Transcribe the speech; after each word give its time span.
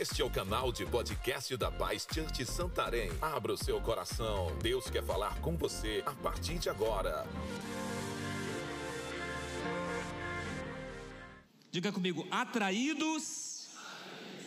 Este 0.00 0.22
é 0.22 0.24
o 0.24 0.30
canal 0.30 0.72
de 0.72 0.86
podcast 0.86 1.54
da 1.58 1.70
Paz 1.70 2.06
Church 2.10 2.46
Santarém. 2.46 3.10
Abra 3.20 3.52
o 3.52 3.56
seu 3.58 3.78
coração. 3.82 4.56
Deus 4.62 4.88
quer 4.88 5.04
falar 5.04 5.38
com 5.42 5.58
você 5.58 6.02
a 6.06 6.12
partir 6.12 6.58
de 6.58 6.70
agora. 6.70 7.26
Diga 11.70 11.92
comigo, 11.92 12.26
atraídos 12.30 13.68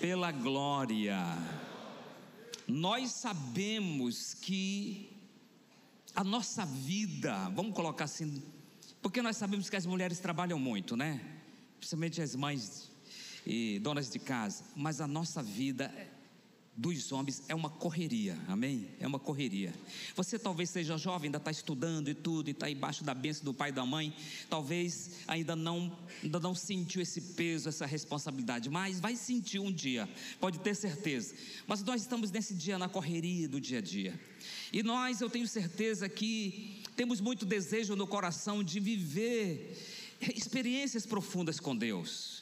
pela 0.02 0.31
glória. 0.31 1.23
Nós 2.67 3.11
sabemos 3.11 4.33
que 4.33 5.16
a 6.16 6.23
nossa 6.23 6.66
vida, 6.66 7.47
vamos 7.49 7.75
colocar 7.75 8.05
assim, 8.05 8.41
porque 9.03 9.22
nós 9.22 9.38
sabemos 9.38 9.70
que 9.70 9.75
as 9.75 9.85
mulheres 9.85 10.17
trabalham 10.17 10.58
muito, 10.58 10.97
né? 10.97 11.23
Principalmente 11.77 12.23
as 12.23 12.36
mães 12.36 12.92
e 13.45 13.80
donas 13.80 14.09
de 14.09 14.19
casa, 14.19 14.63
mas 14.75 15.02
a 15.02 15.08
nossa 15.08 15.41
vida 15.44 15.91
dos 16.75 17.11
homens 17.11 17.44
é 17.47 17.53
uma 17.53 17.69
correria, 17.69 18.38
amém? 18.47 18.88
É 18.99 19.05
uma 19.05 19.19
correria. 19.19 19.72
Você 20.16 20.39
talvez 20.39 20.72
seja 20.72 20.97
jovem, 20.97 21.27
ainda 21.27 21.38
está 21.38 21.52
estudando 21.52 22.09
e 22.09 22.16
tudo, 22.16 22.47
e 22.47 22.52
está 22.52 22.69
embaixo 22.69 23.03
da 23.03 23.14
bênção 23.14 23.45
do 23.45 23.53
pai 23.53 23.69
e 23.69 23.71
da 23.71 23.86
mãe, 23.86 24.14
talvez 24.49 25.11
ainda 25.27 25.55
não, 25.55 25.95
ainda 26.23 26.39
não 26.39 26.55
sentiu 26.55 27.02
esse 27.02 27.21
peso, 27.21 27.69
essa 27.69 27.86
responsabilidade, 27.86 28.69
mas 28.69 28.99
vai 28.99 29.16
sentir 29.16 29.59
um 29.59 29.71
dia, 29.71 30.09
pode 30.39 30.59
ter 30.59 30.75
certeza. 30.75 31.36
Mas 31.67 31.83
nós 31.83 32.02
estamos 32.02 32.31
nesse 32.31 32.55
dia 32.55 32.80
na 32.80 32.89
correria 32.89 33.47
do 33.47 33.61
dia 33.61 33.77
a 33.77 33.81
dia, 33.81 34.19
e 34.71 34.81
nós, 34.81 35.21
eu 35.21 35.30
tenho 35.30 35.47
certeza 35.47 36.09
que 36.09 36.81
temos 36.95 37.21
muito 37.21 37.45
desejo 37.45 37.95
no 37.95 38.08
coração 38.08 38.64
de 38.64 38.80
viver 38.80 39.77
experiências 40.36 41.05
profundas 41.05 41.59
com 41.59 41.75
Deus 41.75 42.33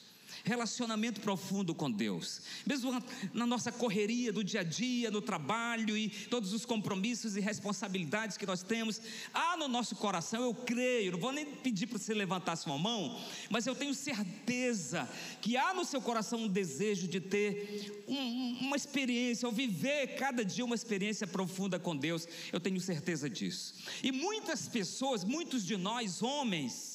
relacionamento 0.44 1.22
profundo 1.22 1.73
com 1.73 1.89
Deus, 1.92 2.42
mesmo 2.66 2.92
na 3.34 3.45
nossa 3.45 3.72
correria 3.72 4.31
do 4.31 4.44
dia 4.44 4.61
a 4.61 4.64
dia, 4.64 5.11
no 5.11 5.22
trabalho 5.22 5.97
e 5.97 6.09
todos 6.09 6.53
os 6.53 6.66
compromissos 6.66 7.36
e 7.36 7.39
responsabilidades 7.39 8.38
que 8.38 8.45
nós 8.45 8.64
temos, 8.64 9.02
há 9.34 9.56
no 9.58 9.67
nosso 9.67 9.95
coração, 9.95 10.44
eu 10.44 10.53
creio, 10.53 11.14
não 11.14 11.19
vou 11.19 11.31
nem 11.31 11.45
pedir 11.45 11.88
para 11.88 11.97
você 11.97 12.14
levantar 12.14 12.56
sua 12.56 12.78
mão, 12.78 13.19
mas 13.50 13.67
eu 13.67 13.75
tenho 13.75 13.94
certeza 13.94 15.08
que 15.42 15.58
há 15.58 15.73
no 15.73 15.86
seu 15.86 16.02
coração 16.02 16.44
um 16.44 16.47
desejo 16.47 17.08
de 17.08 17.19
ter 17.19 18.03
um, 18.08 18.58
uma 18.62 18.75
experiência, 18.75 19.47
ou 19.47 19.53
viver 19.53 20.16
cada 20.16 20.44
dia 20.44 20.66
uma 20.66 20.75
experiência 20.75 21.28
profunda 21.28 21.80
com 21.80 21.95
Deus, 21.95 22.28
eu 22.52 22.59
tenho 22.59 22.80
certeza 22.80 23.30
disso. 23.30 23.75
E 24.03 24.12
muitas 24.12 24.67
pessoas, 24.67 25.23
muitos 25.23 25.66
de 25.66 25.78
nós, 25.78 26.22
homens, 26.22 26.91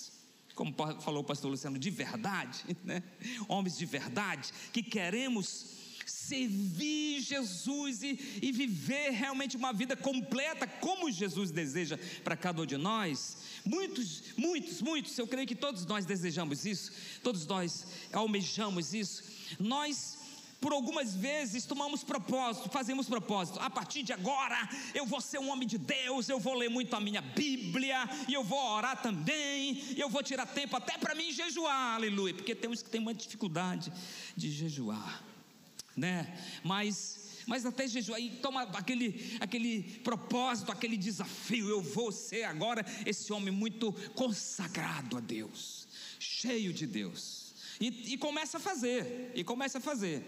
como 0.57 0.75
falou 1.01 1.21
o 1.21 1.25
pastor 1.25 1.51
Luciano, 1.51 1.79
de 1.79 1.91
verdade, 1.91 2.65
né? 2.83 3.03
homens 3.47 3.77
de 3.77 3.87
verdade, 3.87 4.51
que 4.73 4.83
queremos 4.83 5.77
servir 6.07 7.21
Jesus 7.21 8.03
e, 8.03 8.39
e, 8.41 8.53
viver 8.53 9.11
realmente 9.11 9.57
uma 9.57 9.73
vida 9.73 9.97
completa, 9.97 10.67
como 10.67 11.11
Jesus 11.11 11.51
deseja 11.51 11.99
para 12.25 12.37
cada 12.37 12.63
um 12.63 12.67
de 12.67 12.77
nós. 12.77 13.37
Muitos, 13.65 14.23
muitos, 14.37 14.81
muitos, 14.81 15.19
eu 15.19 15.27
creio 15.27 15.47
que 15.47 15.55
todos 15.55 15.85
nós 15.85 16.07
desejamos 16.07 16.65
isso, 16.65 16.93
todos 17.23 17.45
nós 17.47 17.87
almejamos 18.13 18.95
isso. 18.95 19.25
Nós 19.59 20.16
por 20.61 20.73
algumas 20.73 21.15
vezes 21.15 21.65
tomamos 21.65 22.03
propósito, 22.03 22.69
fazemos 22.71 23.07
propósito. 23.07 23.61
A 23.61 23.71
partir 23.71 24.03
de 24.03 24.13
agora 24.13 24.69
eu 24.95 25.07
vou 25.07 25.21
ser 25.21 25.39
um 25.39 25.51
homem 25.51 25.69
de 25.69 25.79
Deus, 25.79 26.29
eu 26.29 26.41
vou 26.41 26.55
ler 26.55 26.69
muito 26.69 26.95
a 26.95 27.01
minha 27.01 27.21
Bíblia, 27.21 28.09
e 28.29 28.35
eu 28.35 28.43
vou 28.43 28.59
orar 28.59 29.01
também, 29.01 29.83
e 29.95 30.01
eu 30.01 30.09
vou 30.09 30.23
tirar 30.23 30.47
tempo 30.47 30.77
até 30.77 30.97
para 30.99 31.15
mim 31.15 31.31
jejuar, 31.33 31.97
aleluia, 31.97 32.35
porque 32.35 32.55
temos 32.55 32.83
que 32.83 32.91
ter 32.91 32.99
uma 32.99 33.15
dificuldade 33.15 33.93
de 34.37 34.51
jejuar, 34.51 35.23
né? 35.97 36.39
Mas 36.65 37.25
mas 37.47 37.65
até 37.65 37.87
jejuar 37.87 38.21
e 38.21 38.29
toma 38.29 38.63
aquele, 38.63 39.39
aquele 39.39 39.85
propósito, 40.03 40.73
aquele 40.73 40.97
desafio. 40.97 41.69
Eu 41.69 41.81
vou 41.81 42.11
ser 42.11 42.43
agora 42.43 42.85
esse 43.07 43.33
homem 43.33 43.55
muito 43.55 43.93
consagrado 44.15 45.17
a 45.17 45.21
Deus, 45.21 45.87
cheio 46.19 46.73
de 46.73 46.89
Deus. 46.89 47.46
E, 47.81 48.15
e 48.15 48.19
começa 48.19 48.57
a 48.59 48.61
fazer, 48.61 49.33
e 49.35 49.45
começa 49.45 49.79
a 49.79 49.81
fazer 49.81 50.25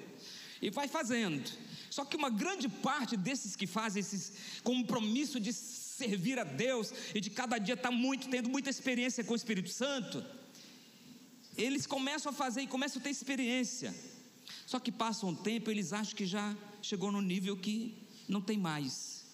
e 0.60 0.70
vai 0.70 0.88
fazendo. 0.88 1.50
Só 1.90 2.04
que 2.04 2.16
uma 2.16 2.30
grande 2.30 2.68
parte 2.68 3.16
desses 3.16 3.56
que 3.56 3.66
fazem 3.66 4.00
esse 4.00 4.60
compromisso 4.62 5.40
de 5.40 5.52
servir 5.52 6.38
a 6.38 6.44
Deus 6.44 6.92
e 7.14 7.20
de 7.20 7.30
cada 7.30 7.58
dia 7.58 7.74
estar 7.74 7.90
tá 7.90 7.94
muito, 7.94 8.28
tendo 8.28 8.48
muita 8.48 8.70
experiência 8.70 9.24
com 9.24 9.32
o 9.32 9.36
Espírito 9.36 9.70
Santo, 9.70 10.24
eles 11.56 11.86
começam 11.86 12.30
a 12.30 12.34
fazer 12.34 12.62
e 12.62 12.66
começam 12.66 13.00
a 13.00 13.02
ter 13.02 13.10
experiência. 13.10 13.94
Só 14.66 14.78
que 14.78 14.92
passa 14.92 15.26
um 15.26 15.34
tempo, 15.34 15.70
eles 15.70 15.92
acham 15.92 16.14
que 16.14 16.26
já 16.26 16.56
chegou 16.82 17.10
no 17.10 17.20
nível 17.20 17.56
que 17.56 18.06
não 18.28 18.40
tem 18.40 18.58
mais, 18.58 19.24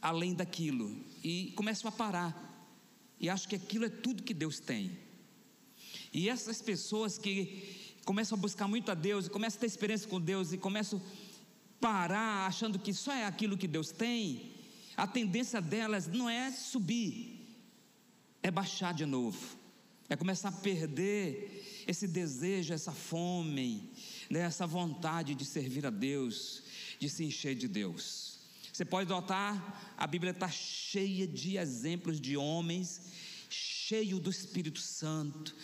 além 0.00 0.34
daquilo, 0.34 0.94
e 1.22 1.52
começam 1.56 1.88
a 1.88 1.92
parar, 1.92 2.52
e 3.18 3.28
acham 3.28 3.48
que 3.48 3.56
aquilo 3.56 3.86
é 3.86 3.88
tudo 3.88 4.22
que 4.22 4.34
Deus 4.34 4.60
tem. 4.60 5.03
E 6.14 6.28
essas 6.28 6.62
pessoas 6.62 7.18
que 7.18 7.90
começam 8.04 8.38
a 8.38 8.40
buscar 8.40 8.68
muito 8.68 8.88
a 8.92 8.94
Deus, 8.94 9.26
começam 9.26 9.58
a 9.58 9.60
ter 9.62 9.66
experiência 9.66 10.08
com 10.08 10.20
Deus, 10.20 10.52
e 10.52 10.56
começam 10.56 11.00
a 11.00 11.80
parar 11.80 12.46
achando 12.46 12.78
que 12.78 12.94
só 12.94 13.12
é 13.12 13.26
aquilo 13.26 13.58
que 13.58 13.66
Deus 13.66 13.90
tem, 13.90 14.52
a 14.96 15.08
tendência 15.08 15.60
delas 15.60 16.06
não 16.06 16.30
é 16.30 16.52
subir, 16.52 17.44
é 18.40 18.50
baixar 18.50 18.94
de 18.94 19.04
novo, 19.04 19.58
é 20.08 20.14
começar 20.14 20.50
a 20.50 20.52
perder 20.52 21.84
esse 21.86 22.06
desejo, 22.06 22.72
essa 22.72 22.92
fome, 22.92 23.90
né, 24.30 24.40
essa 24.40 24.68
vontade 24.68 25.34
de 25.34 25.44
servir 25.44 25.84
a 25.84 25.90
Deus, 25.90 26.62
de 27.00 27.08
se 27.08 27.24
encher 27.24 27.56
de 27.56 27.66
Deus. 27.66 28.38
Você 28.72 28.84
pode 28.84 29.10
notar, 29.10 29.94
a 29.96 30.06
Bíblia 30.06 30.30
está 30.30 30.48
cheia 30.48 31.26
de 31.26 31.56
exemplos 31.56 32.20
de 32.20 32.36
homens, 32.36 33.00
cheio 33.48 34.18
do 34.18 34.30
Espírito 34.30 34.80
Santo, 34.80 35.54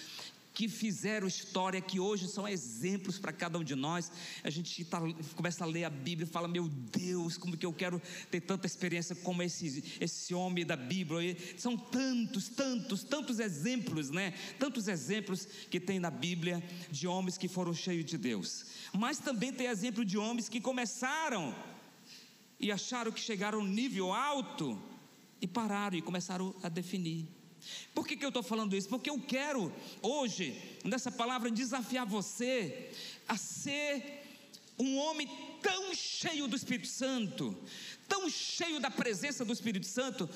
que 0.52 0.68
fizeram 0.68 1.26
história, 1.26 1.80
que 1.80 2.00
hoje 2.00 2.28
são 2.28 2.46
exemplos 2.46 3.18
para 3.18 3.32
cada 3.32 3.58
um 3.58 3.64
de 3.64 3.74
nós. 3.74 4.10
A 4.42 4.50
gente 4.50 4.84
tá, 4.84 5.00
começa 5.34 5.64
a 5.64 5.66
ler 5.66 5.84
a 5.84 5.90
Bíblia 5.90 6.26
e 6.26 6.30
fala: 6.30 6.48
Meu 6.48 6.68
Deus, 6.68 7.36
como 7.36 7.56
que 7.56 7.64
eu 7.64 7.72
quero 7.72 8.00
ter 8.30 8.40
tanta 8.40 8.66
experiência 8.66 9.14
como 9.16 9.42
esse, 9.42 9.98
esse 10.00 10.34
homem 10.34 10.66
da 10.66 10.76
Bíblia. 10.76 11.36
São 11.56 11.76
tantos, 11.76 12.48
tantos, 12.48 13.04
tantos 13.04 13.38
exemplos, 13.38 14.10
né? 14.10 14.32
Tantos 14.58 14.88
exemplos 14.88 15.46
que 15.70 15.80
tem 15.80 15.98
na 15.98 16.10
Bíblia 16.10 16.62
de 16.90 17.06
homens 17.06 17.38
que 17.38 17.48
foram 17.48 17.72
cheios 17.72 18.04
de 18.04 18.18
Deus. 18.18 18.66
Mas 18.92 19.18
também 19.18 19.52
tem 19.52 19.66
exemplo 19.66 20.04
de 20.04 20.18
homens 20.18 20.48
que 20.48 20.60
começaram 20.60 21.54
e 22.58 22.70
acharam 22.70 23.12
que 23.12 23.20
chegaram 23.20 23.60
a 23.60 23.62
um 23.62 23.66
nível 23.66 24.12
alto 24.12 24.80
e 25.40 25.46
pararam 25.46 25.96
e 25.96 26.02
começaram 26.02 26.54
a 26.62 26.68
definir. 26.68 27.39
Por 27.94 28.06
que, 28.06 28.16
que 28.16 28.24
eu 28.24 28.28
estou 28.28 28.42
falando 28.42 28.76
isso? 28.76 28.88
Porque 28.88 29.10
eu 29.10 29.18
quero 29.18 29.72
hoje, 30.02 30.60
nessa 30.84 31.10
palavra, 31.10 31.50
desafiar 31.50 32.06
você 32.06 32.90
a 33.28 33.36
ser 33.36 34.20
um 34.78 34.96
homem 34.96 35.28
tão 35.62 35.94
cheio 35.94 36.46
do 36.48 36.56
Espírito 36.56 36.88
Santo, 36.88 37.56
tão 38.08 38.28
cheio 38.30 38.80
da 38.80 38.90
presença 38.90 39.44
do 39.44 39.52
Espírito 39.52 39.86
Santo, 39.86 40.28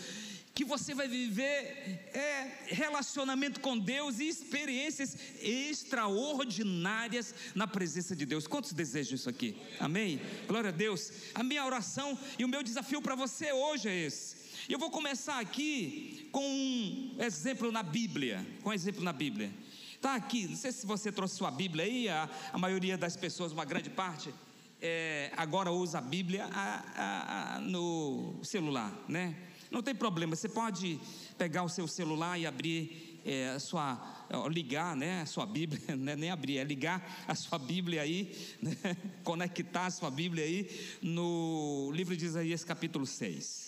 que 0.55 0.65
você 0.65 0.95
vai 0.95 1.09
viver 1.09 2.11
é, 2.15 2.67
relacionamento 2.67 3.59
com 3.59 3.77
Deus 3.77 4.21
e 4.21 4.29
experiências 4.29 5.17
extraordinárias 5.41 7.35
na 7.55 7.67
presença 7.67 8.15
de 8.15 8.25
Deus. 8.25 8.47
Quantos 8.47 8.73
desejam 8.73 9.17
isso 9.17 9.29
aqui? 9.29 9.57
Amém? 9.81 10.21
Glória 10.47 10.69
a 10.69 10.73
Deus. 10.73 11.11
A 11.35 11.43
minha 11.43 11.65
oração 11.67 12.17
e 12.39 12.45
o 12.45 12.49
meu 12.49 12.63
desafio 12.63 13.03
para 13.03 13.17
você 13.17 13.53
hoje 13.53 13.89
é 13.89 14.07
esse. 14.07 14.44
Eu 14.69 14.79
vou 14.79 14.91
começar 14.91 15.39
aqui 15.41 16.29
com 16.33 16.45
um 16.45 17.17
exemplo 17.19 17.71
na 17.71 17.83
Bíblia. 17.83 18.47
Com 18.63 18.71
um 18.71 18.73
exemplo 18.73 19.03
na 19.03 19.13
Bíblia. 19.13 19.53
Está 19.95 20.15
aqui, 20.15 20.47
não 20.47 20.57
sei 20.57 20.71
se 20.71 20.87
você 20.87 21.11
trouxe 21.11 21.37
sua 21.37 21.51
Bíblia 21.51 21.85
aí, 21.85 22.09
a, 22.09 22.29
a 22.53 22.59
maioria 22.59 22.99
das 22.99 23.17
pessoas, 23.17 23.53
uma 23.53 23.65
grande 23.65 23.89
parte, 23.89 24.35
é, 24.81 25.33
agora 25.35 25.73
usa 25.73 25.97
a 25.97 26.01
Bíblia 26.03 26.47
a, 26.53 27.55
a, 27.57 27.61
no 27.61 28.39
celular, 28.43 28.93
né? 29.09 29.35
Não 29.71 29.83
tem 29.83 29.95
problema, 29.95 30.37
você 30.37 30.49
pode 30.49 31.01
pegar 31.39 31.63
o 31.63 31.69
seu 31.69 31.89
celular 31.89 32.39
e 32.39 32.47
abrir 32.47 33.21
é, 33.25 33.49
a 33.49 33.59
sua, 33.59 34.27
ligar, 34.51 34.95
né, 34.95 35.23
a 35.23 35.27
sua 35.27 35.47
Bíblia, 35.47 35.81
né, 35.97 36.15
nem 36.15 36.31
abrir, 36.31 36.59
é 36.59 36.65
ligar 36.65 37.25
a 37.27 37.35
sua 37.35 37.59
Bíblia 37.59 38.03
aí, 38.03 38.37
né, 38.61 38.77
conectar 39.25 39.87
a 39.87 39.91
sua 39.91 40.11
Bíblia 40.11 40.45
aí 40.45 40.71
no 41.01 41.91
livro 41.95 42.15
de 42.15 42.27
Isaías 42.27 42.63
capítulo 42.63 43.07
6. 43.07 43.64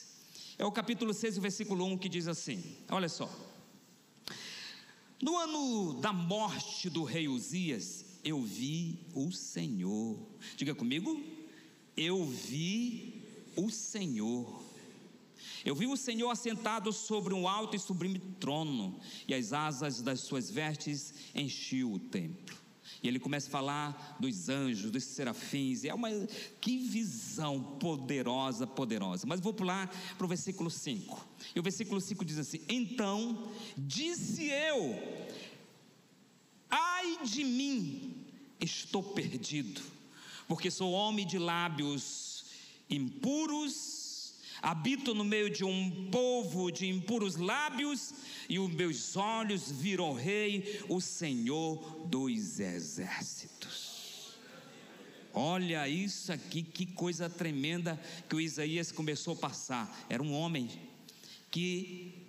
É 0.59 0.65
o 0.65 0.73
capítulo 0.73 1.13
6, 1.13 1.39
o 1.39 1.41
versículo 1.41 1.85
1 1.85 1.99
que 1.99 2.09
diz 2.09 2.29
assim: 2.29 2.63
olha 2.91 3.09
só. 3.09 3.31
No 5.23 5.37
ano 5.37 6.01
da 6.01 6.13
morte 6.13 6.91
do 6.91 7.05
rei 7.05 7.27
Uzias, 7.29 8.05
eu 8.25 8.43
vi 8.43 8.99
o 9.15 9.33
Senhor. 9.33 10.19
Diga 10.57 10.75
comigo, 10.75 11.23
eu 11.97 12.27
vi 12.27 13.23
o 13.57 13.71
Senhor 13.71 14.67
eu 15.67 15.75
vi 15.75 15.89
o 15.89 15.97
Senhor 15.97 16.31
assentado 16.31 16.93
sobre 16.93 17.35
um 17.35 17.49
alto 17.49 17.75
e 17.75 17.79
sublime 17.79 18.21
trono, 18.39 19.01
e 19.27 19.35
as 19.35 19.53
asas 19.53 20.01
das 20.01 20.21
suas 20.21 20.49
vestes 20.49 21.13
enchiam 21.35 21.93
o 21.93 21.99
templo. 21.99 22.57
E 23.03 23.09
ele 23.09 23.19
começa 23.19 23.49
a 23.49 23.51
falar 23.51 24.17
dos 24.21 24.49
anjos, 24.49 24.91
dos 24.91 25.05
serafins. 25.05 25.85
É 25.85 25.93
uma 25.95 26.09
que 26.61 26.79
visão 26.79 27.63
poderosa, 27.79 28.67
poderosa. 28.67 29.27
Mas 29.27 29.41
vou 29.41 29.53
pular 29.53 29.89
para 30.17 30.25
o 30.25 30.29
versículo 30.29 30.71
5. 30.71 31.29
E 31.55 31.61
o 31.61 31.63
versículo 31.63 32.01
5 32.01 32.25
diz 32.25 32.39
assim: 32.39 32.61
Então 32.69 33.53
disse 33.77 34.45
eu, 34.47 34.99
ai 36.71 37.19
de 37.25 37.45
mim, 37.45 38.25
estou 38.61 39.03
perdido, 39.03 39.81
porque 40.49 40.71
sou 40.71 40.93
homem 40.93 41.27
de 41.27 41.39
lábios 41.39 42.45
impuros, 42.89 44.06
habito 44.63 45.15
no 45.15 45.25
meio 45.25 45.51
de 45.51 45.65
um 45.65 46.11
povo 46.11 46.71
de 46.71 46.87
impuros 46.87 47.37
lábios 47.37 48.15
e 48.49 48.59
os 48.59 48.73
meus 48.73 49.17
olhos 49.17 49.71
viram 49.71 50.11
o 50.11 50.15
Rei, 50.15 50.81
o 50.89 51.01
Senhor 51.01 52.07
dos 52.07 52.61
exércitos. 52.61 54.37
Olha 55.33 55.87
isso 55.87 56.33
aqui, 56.33 56.63
que 56.63 56.87
coisa 56.87 57.29
tremenda 57.29 58.01
que 58.29 58.37
o 58.37 58.41
Isaías 58.41 58.91
começou 58.91 59.35
a 59.35 59.37
passar. 59.37 60.07
Era 60.09 60.23
um 60.23 60.33
homem 60.33 60.69
que 61.51 62.26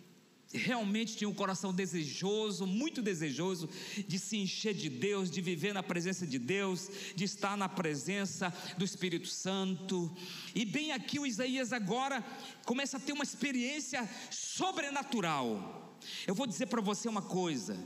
realmente 0.54 1.16
tinha 1.16 1.30
um 1.30 1.34
coração 1.34 1.74
desejoso, 1.74 2.66
muito 2.66 3.02
desejoso, 3.02 3.70
de 4.08 4.18
se 4.18 4.38
encher 4.38 4.74
de 4.74 4.90
Deus, 4.90 5.30
de 5.30 5.42
viver 5.42 5.74
na 5.74 5.84
presença 5.84 6.26
de 6.26 6.40
Deus, 6.40 6.90
de 7.16 7.24
estar 7.24 7.58
na 7.58 7.68
presença 7.68 8.54
do 8.78 8.86
Espírito 8.86 9.28
Santo. 9.28 10.16
E 10.56 10.66
bem 10.66 10.92
aqui 10.92 11.20
o 11.20 11.26
Isaías 11.26 11.74
agora 11.74 12.24
começa 12.66 12.98
a 12.98 13.00
ter 13.00 13.14
uma 13.14 13.24
experiência 13.24 14.08
sobrenatural. 14.30 15.98
Eu 16.26 16.36
vou 16.36 16.48
dizer 16.48 16.68
para 16.68 16.82
você 16.82 17.10
uma 17.10 17.22
coisa: 17.22 17.78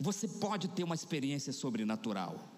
você 0.00 0.26
pode 0.26 0.68
ter 0.68 0.84
uma 0.84 0.94
experiência 0.94 1.52
sobrenatural. 1.52 2.57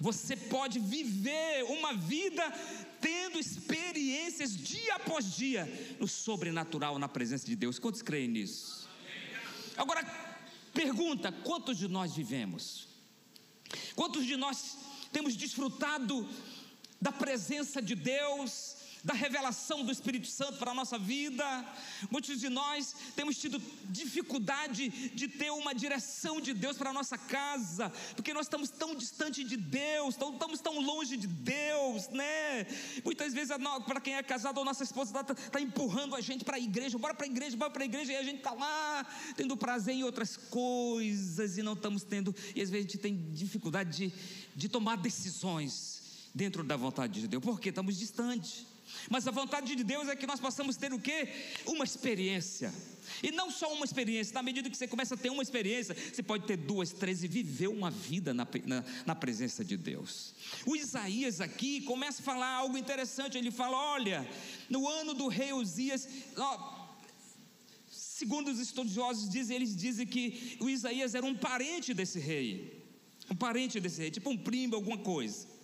Você 0.00 0.36
pode 0.36 0.78
viver 0.78 1.64
uma 1.64 1.92
vida 1.94 2.42
tendo 3.00 3.38
experiências 3.38 4.56
dia 4.56 4.94
após 4.94 5.34
dia 5.34 5.66
no 5.98 6.06
sobrenatural, 6.06 6.98
na 6.98 7.08
presença 7.08 7.46
de 7.46 7.56
Deus. 7.56 7.78
Quantos 7.78 8.02
creem 8.02 8.28
nisso? 8.28 8.88
Agora, 9.76 10.04
pergunta: 10.72 11.32
quantos 11.32 11.76
de 11.76 11.88
nós 11.88 12.14
vivemos? 12.14 12.86
Quantos 13.94 14.24
de 14.24 14.36
nós 14.36 14.78
temos 15.12 15.36
desfrutado 15.36 16.28
da 17.00 17.12
presença 17.12 17.82
de 17.82 17.94
Deus, 17.94 18.76
da 19.04 19.14
revelação 19.14 19.84
do 19.84 19.92
Espírito 19.92 20.26
Santo 20.26 20.58
para 20.58 20.70
a 20.70 20.74
nossa 20.74 20.98
vida. 20.98 21.44
Muitos 22.10 22.40
de 22.40 22.48
nós 22.48 22.94
temos 23.14 23.38
tido 23.38 23.60
dificuldade 23.86 24.88
de 25.14 25.28
ter 25.28 25.50
uma 25.50 25.74
direção 25.74 26.40
de 26.40 26.52
Deus 26.52 26.76
para 26.76 26.90
a 26.90 26.92
nossa 26.92 27.16
casa, 27.16 27.90
porque 28.14 28.34
nós 28.34 28.46
estamos 28.46 28.70
tão 28.70 28.94
distante 28.94 29.44
de 29.44 29.56
Deus, 29.56 30.14
estamos 30.14 30.60
tão 30.60 30.80
longe 30.80 31.16
de 31.16 31.26
Deus, 31.26 32.08
né? 32.08 32.66
Muitas 33.04 33.32
vezes, 33.32 33.56
para 33.86 34.00
quem 34.00 34.14
é 34.14 34.22
casado, 34.22 34.60
a 34.60 34.64
nossa 34.64 34.84
esposa 34.84 35.20
está 35.20 35.34
tá 35.34 35.60
empurrando 35.60 36.14
a 36.14 36.20
gente 36.20 36.44
para 36.44 36.56
a 36.56 36.60
igreja, 36.60 36.98
bora 36.98 37.14
para 37.14 37.26
a 37.26 37.28
igreja, 37.28 37.56
bora 37.56 37.70
para 37.70 37.82
a 37.82 37.86
igreja, 37.86 38.12
e 38.12 38.16
a 38.16 38.22
gente 38.22 38.38
está 38.38 38.52
lá 38.52 39.06
tendo 39.36 39.56
prazer 39.56 39.94
em 39.94 40.04
outras 40.04 40.36
coisas 40.36 41.58
e 41.58 41.62
não 41.62 41.74
estamos 41.74 42.02
tendo, 42.02 42.34
e 42.54 42.60
às 42.60 42.70
vezes 42.70 42.86
a 42.86 42.90
gente 42.90 42.98
tem 42.98 43.32
dificuldade 43.32 44.08
de, 44.08 44.12
de 44.54 44.68
tomar 44.68 44.96
decisões 44.96 46.02
dentro 46.34 46.62
da 46.62 46.76
vontade 46.76 47.20
de 47.20 47.28
Deus, 47.28 47.42
porque 47.42 47.70
estamos 47.70 47.98
distantes. 47.98 48.66
Mas 49.10 49.26
a 49.26 49.30
vontade 49.30 49.74
de 49.74 49.84
Deus 49.84 50.08
é 50.08 50.16
que 50.16 50.26
nós 50.26 50.40
possamos 50.40 50.76
ter 50.76 50.92
o 50.92 50.98
quê? 50.98 51.28
Uma 51.66 51.84
experiência. 51.84 52.72
E 53.22 53.30
não 53.30 53.50
só 53.50 53.72
uma 53.72 53.84
experiência, 53.84 54.34
na 54.34 54.42
medida 54.42 54.68
que 54.68 54.76
você 54.76 54.86
começa 54.86 55.14
a 55.14 55.18
ter 55.18 55.30
uma 55.30 55.42
experiência, 55.42 55.94
você 55.94 56.22
pode 56.22 56.46
ter 56.46 56.56
duas, 56.56 56.92
três 56.92 57.24
e 57.24 57.28
viver 57.28 57.68
uma 57.68 57.90
vida 57.90 58.34
na, 58.34 58.46
na, 58.64 58.84
na 59.06 59.14
presença 59.14 59.64
de 59.64 59.76
Deus. 59.76 60.34
O 60.66 60.76
Isaías 60.76 61.40
aqui 61.40 61.80
começa 61.82 62.20
a 62.20 62.24
falar 62.24 62.48
algo 62.48 62.76
interessante. 62.76 63.38
Ele 63.38 63.50
fala: 63.50 63.76
olha, 63.76 64.28
no 64.68 64.88
ano 64.88 65.14
do 65.14 65.28
rei 65.28 65.52
Uzias, 65.52 66.08
ó, 66.36 66.98
segundo 67.90 68.50
os 68.50 68.58
estudiosos 68.58 69.28
dizem, 69.28 69.56
eles 69.56 69.74
dizem 69.74 70.06
que 70.06 70.56
o 70.60 70.68
Isaías 70.68 71.14
era 71.14 71.24
um 71.24 71.34
parente 71.34 71.94
desse 71.94 72.18
rei, 72.18 72.86
um 73.30 73.36
parente 73.36 73.80
desse 73.80 74.00
rei, 74.00 74.10
tipo 74.10 74.30
um 74.30 74.36
primo, 74.36 74.74
alguma 74.74 74.98
coisa 74.98 75.57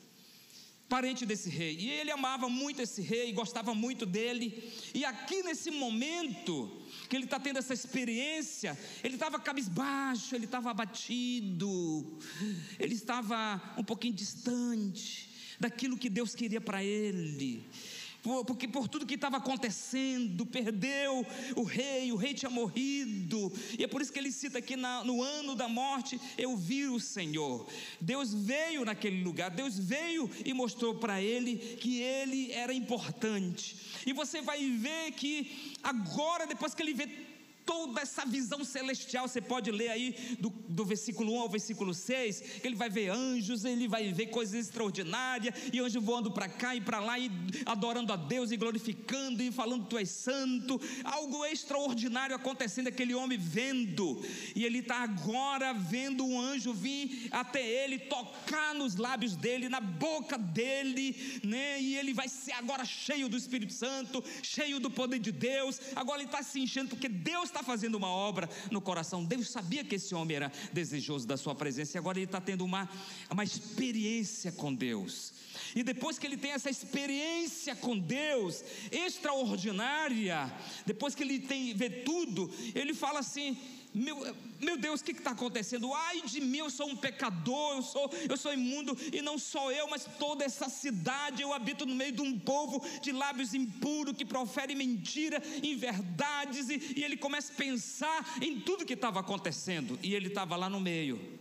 parente 0.95 1.27
desse 1.27 1.51
rei. 1.51 1.77
E 1.77 1.91
ele 1.91 2.13
amava 2.13 2.49
muito 2.49 2.81
esse 2.81 3.03
rei, 3.03 3.33
gostava 3.33 3.75
muito 3.75 4.07
dele. 4.07 4.47
E 4.95 5.05
aqui 5.05 5.43
nesse 5.43 5.69
momento 5.73 6.71
que 7.09 7.17
ele 7.17 7.25
está 7.25 7.41
tendo 7.41 7.59
essa 7.59 7.75
experiência, 7.75 8.79
ele 9.03 9.15
estava 9.15 9.41
cabisbaixo, 9.41 10.37
ele 10.37 10.45
estava 10.45 10.71
abatido, 10.71 12.17
ele 12.79 12.95
estava 12.95 13.61
um 13.77 13.83
pouquinho 13.83 14.15
distante 14.15 15.31
daquilo 15.59 15.99
que 15.99 16.09
Deus 16.09 16.33
queria 16.33 16.61
para 16.61 16.85
ele 16.85 17.69
porque 18.47 18.67
por 18.67 18.89
tudo 18.89 19.05
que 19.05 19.15
estava 19.15 19.37
acontecendo, 19.37 20.47
perdeu 20.47 21.27
o 21.55 21.63
rei, 21.63 22.11
o 22.11 22.17
rei 22.17 22.33
tinha 22.33 22.51
morrido, 22.51 23.53
e 23.79 23.85
é 23.85 23.87
por 23.87 24.01
isso 24.01 24.13
que 24.13 24.19
ele 24.19 24.33
cita 24.33 24.59
aqui 24.59 24.77
na, 24.77 25.05
no 25.05 25.23
ano 25.23 25.55
da 25.55 25.69
morte: 25.69 26.19
eu 26.39 26.57
vi 26.57 26.87
o 26.87 26.99
Senhor. 26.99 27.67
Deus 28.01 28.33
veio 28.33 28.85
naquele 28.85 29.23
lugar, 29.23 29.51
Deus 29.51 29.79
veio 29.79 30.31
e 30.45 30.55
mostrou 30.55 30.95
para 30.95 31.21
ele 31.21 31.57
que 31.57 32.01
ele 32.01 32.51
era 32.53 32.73
importante, 32.73 33.77
e 34.07 34.13
você 34.13 34.41
vai 34.41 34.71
ver 34.71 35.13
que 35.13 35.75
agora, 35.83 36.47
depois 36.47 36.75
que 36.75 36.83
ele 36.83 36.95
vê 36.95 37.34
toda 37.65 38.01
essa 38.01 38.25
visão 38.25 38.65
celestial, 38.65 39.27
você 39.27 39.41
pode 39.41 39.71
ler 39.71 39.91
aí 39.91 40.37
do, 40.39 40.51
do 40.51 40.85
versículo 40.85 41.33
1 41.35 41.41
ao 41.41 41.49
versículo 41.49 41.95
6, 41.95 42.41
que 42.61 42.67
ele 42.67 42.77
vai 42.77 42.91
ver 42.91 43.11
anjos, 43.11 43.65
ele 43.65 43.89
vai 43.89 44.13
ver 44.13 44.27
coisas 44.27 44.55
extraordinárias, 44.55 45.55
e 45.73 45.81
anjos 45.81 46.03
voando 46.03 46.31
para 46.31 46.49
cá 46.49 46.75
e 46.77 46.81
para 46.81 47.01
lá, 47.01 47.19
e 47.19 47.31
adorando 47.65 48.13
a 48.13 48.17
Deus, 48.17 48.51
e 48.51 48.57
glorificando, 48.57 49.43
e 49.43 49.51
falando 49.51 49.87
tu 49.87 49.99
és 49.99 50.11
santo, 50.11 50.81
algo 51.03 51.45
extraordinário 51.45 52.37
acontecendo, 52.37 52.89
aquele 52.89 53.15
homem 53.15 53.39
vendo, 53.39 54.23
e 54.55 54.65
ele 54.65 54.79
está 54.79 55.03
agora 55.03 55.73
vendo 55.73 56.25
um 56.25 56.41
anjo 56.41 56.73
vir 56.73 57.29
até 57.31 57.67
ele, 57.67 57.99
tocar 57.99 58.75
nos 58.75 58.97
lábios 58.97 59.37
dele, 59.37 59.69
na 59.69 59.81
boca 59.81 60.37
dele, 60.37 61.41
né? 61.43 61.81
e 61.81 61.97
ele 61.97 62.13
vai 62.13 62.29
ser 62.29 62.53
agora 62.53 62.85
cheio 62.85 63.29
do 63.29 63.37
Espírito 63.37 63.73
Santo, 63.73 64.23
cheio 64.43 64.79
do 64.79 64.91
poder 64.91 65.19
de 65.19 65.33
Deus, 65.33 65.81
agora 65.97 66.19
ele 66.19 66.29
está 66.29 66.43
se 66.43 66.61
enchendo, 66.61 66.91
porque 66.91 67.09
Deus 67.09 67.54
está 67.55 67.63
fazendo 67.63 67.95
uma 67.95 68.09
obra 68.09 68.51
no 68.71 68.81
coração. 68.81 69.25
Deus 69.25 69.49
sabia 69.49 69.85
que 69.85 69.95
esse 69.95 70.15
homem 70.15 70.37
era 70.37 70.53
desejoso 70.73 71.27
da 71.27 71.37
sua 71.37 71.55
presença 71.55 71.97
e 71.97 71.99
agora 71.99 72.19
ele 72.19 72.27
está 72.27 72.41
tendo 72.41 72.65
uma, 72.65 72.89
uma 73.31 73.45
experiência 73.45 74.51
com 74.51 74.75
Deus. 74.75 75.33
E 75.75 75.83
depois 75.83 76.19
que 76.19 76.27
ele 76.27 76.37
tem 76.37 76.51
essa 76.51 76.69
experiência 76.69 77.77
com 77.77 77.97
Deus 77.97 78.65
extraordinária, 78.91 80.53
depois 80.85 81.15
que 81.15 81.23
ele 81.23 81.39
tem 81.39 81.75
vê 81.75 81.89
tudo, 81.89 82.51
ele 82.75 82.93
fala 82.93 83.21
assim: 83.21 83.57
meu, 83.95 84.37
meu 84.61 84.77
Deus, 84.77 85.01
o 85.01 85.05
que 85.05 85.13
está 85.13 85.31
acontecendo? 85.31 85.95
Ai 85.95 86.23
de 86.23 86.41
mim, 86.41 86.59
eu 86.59 86.71
sou 86.71 86.89
um 86.89 86.97
pecador, 86.97 87.77
eu 87.77 87.83
sou, 87.83 88.11
eu 88.29 88.37
sou 88.37 88.53
imundo, 88.53 88.99
e 89.13 89.23
não 89.23 89.39
só 89.39 89.71
eu, 89.71 89.89
mas 89.89 90.05
toda 90.19 90.45
essa 90.45 90.69
cidade. 90.69 91.43
Eu 91.43 91.53
habito 91.53 91.87
no 91.87 91.95
meio 91.95 92.11
de 92.11 92.21
um 92.21 92.37
povo 92.37 92.83
de 93.01 93.13
lábios 93.13 93.55
impuros 93.55 94.17
que 94.17 94.25
profere 94.25 94.75
mentira, 94.75 95.41
inverdades, 95.63 96.69
e, 96.71 96.95
e 96.97 97.05
ele 97.05 97.17
começa 97.17 97.53
a 97.53 97.57
pensar 97.57 98.39
em 98.43 98.61
tudo 98.61 98.85
que 98.85 98.95
estava 98.95 99.21
acontecendo, 99.21 99.97
e 100.03 100.13
ele 100.13 100.27
estava 100.27 100.57
lá 100.57 100.69
no 100.69 100.81
meio, 100.81 101.39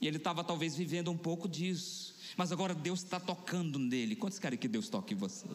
e 0.00 0.06
ele 0.06 0.18
estava 0.18 0.44
talvez 0.44 0.76
vivendo 0.76 1.10
um 1.10 1.16
pouco 1.16 1.48
disso, 1.48 2.14
mas 2.36 2.52
agora 2.52 2.74
Deus 2.74 3.02
está 3.02 3.18
tocando 3.18 3.78
nele. 3.78 4.14
Quantos 4.14 4.38
querem 4.38 4.58
que 4.58 4.68
Deus 4.68 4.88
toque 4.88 5.14
em 5.14 5.16
você? 5.16 5.46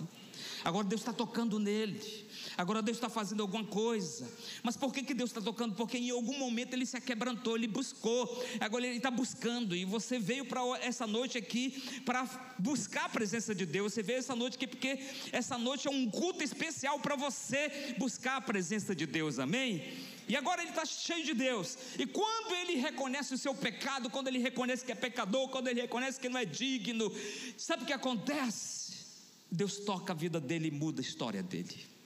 Agora 0.63 0.85
Deus 0.85 1.01
está 1.01 1.13
tocando 1.13 1.57
nele. 1.59 2.26
Agora 2.57 2.81
Deus 2.81 2.97
está 2.97 3.07
fazendo 3.07 3.41
alguma 3.41 3.63
coisa. 3.63 4.27
Mas 4.63 4.75
por 4.75 4.91
que, 4.91 5.03
que 5.03 5.13
Deus 5.13 5.29
está 5.29 5.39
tocando? 5.39 5.75
Porque 5.75 5.95
em 5.95 6.09
algum 6.09 6.39
momento 6.39 6.73
ele 6.73 6.87
se 6.87 6.99
quebrantou, 6.99 7.55
ele 7.55 7.67
buscou. 7.67 8.43
Agora 8.59 8.83
ele 8.85 8.97
está 8.97 9.11
buscando. 9.11 9.75
E 9.75 9.85
você 9.85 10.17
veio 10.17 10.43
para 10.43 10.61
essa 10.81 11.05
noite 11.05 11.37
aqui 11.37 12.01
para 12.03 12.25
buscar 12.57 13.05
a 13.05 13.09
presença 13.09 13.53
de 13.53 13.63
Deus. 13.63 13.93
Você 13.93 14.01
veio 14.01 14.17
essa 14.17 14.35
noite 14.35 14.55
aqui 14.55 14.65
porque 14.65 14.99
essa 15.31 15.55
noite 15.55 15.87
é 15.87 15.91
um 15.91 16.09
culto 16.09 16.43
especial 16.43 16.99
para 16.99 17.15
você 17.15 17.95
buscar 17.99 18.37
a 18.37 18.41
presença 18.41 18.95
de 18.95 19.05
Deus. 19.05 19.37
Amém? 19.37 19.93
E 20.27 20.35
agora 20.35 20.61
ele 20.61 20.71
está 20.71 20.83
cheio 20.83 21.23
de 21.23 21.35
Deus. 21.35 21.77
E 21.99 22.07
quando 22.07 22.55
ele 22.55 22.79
reconhece 22.79 23.35
o 23.35 23.37
seu 23.37 23.53
pecado, 23.53 24.09
quando 24.09 24.29
ele 24.29 24.39
reconhece 24.39 24.83
que 24.83 24.91
é 24.91 24.95
pecador, 24.95 25.47
quando 25.49 25.67
ele 25.67 25.81
reconhece 25.81 26.19
que 26.19 26.27
não 26.27 26.39
é 26.39 26.45
digno, 26.45 27.11
sabe 27.55 27.83
o 27.83 27.85
que 27.85 27.93
acontece? 27.93 29.05
Deus 29.49 29.77
toca 29.77 30.11
a 30.11 30.15
vida 30.15 30.41
dele 30.41 30.69
e 30.69 30.71
muda 30.71 31.01
a 31.01 31.05
história 31.05 31.43
dele. 31.43 31.96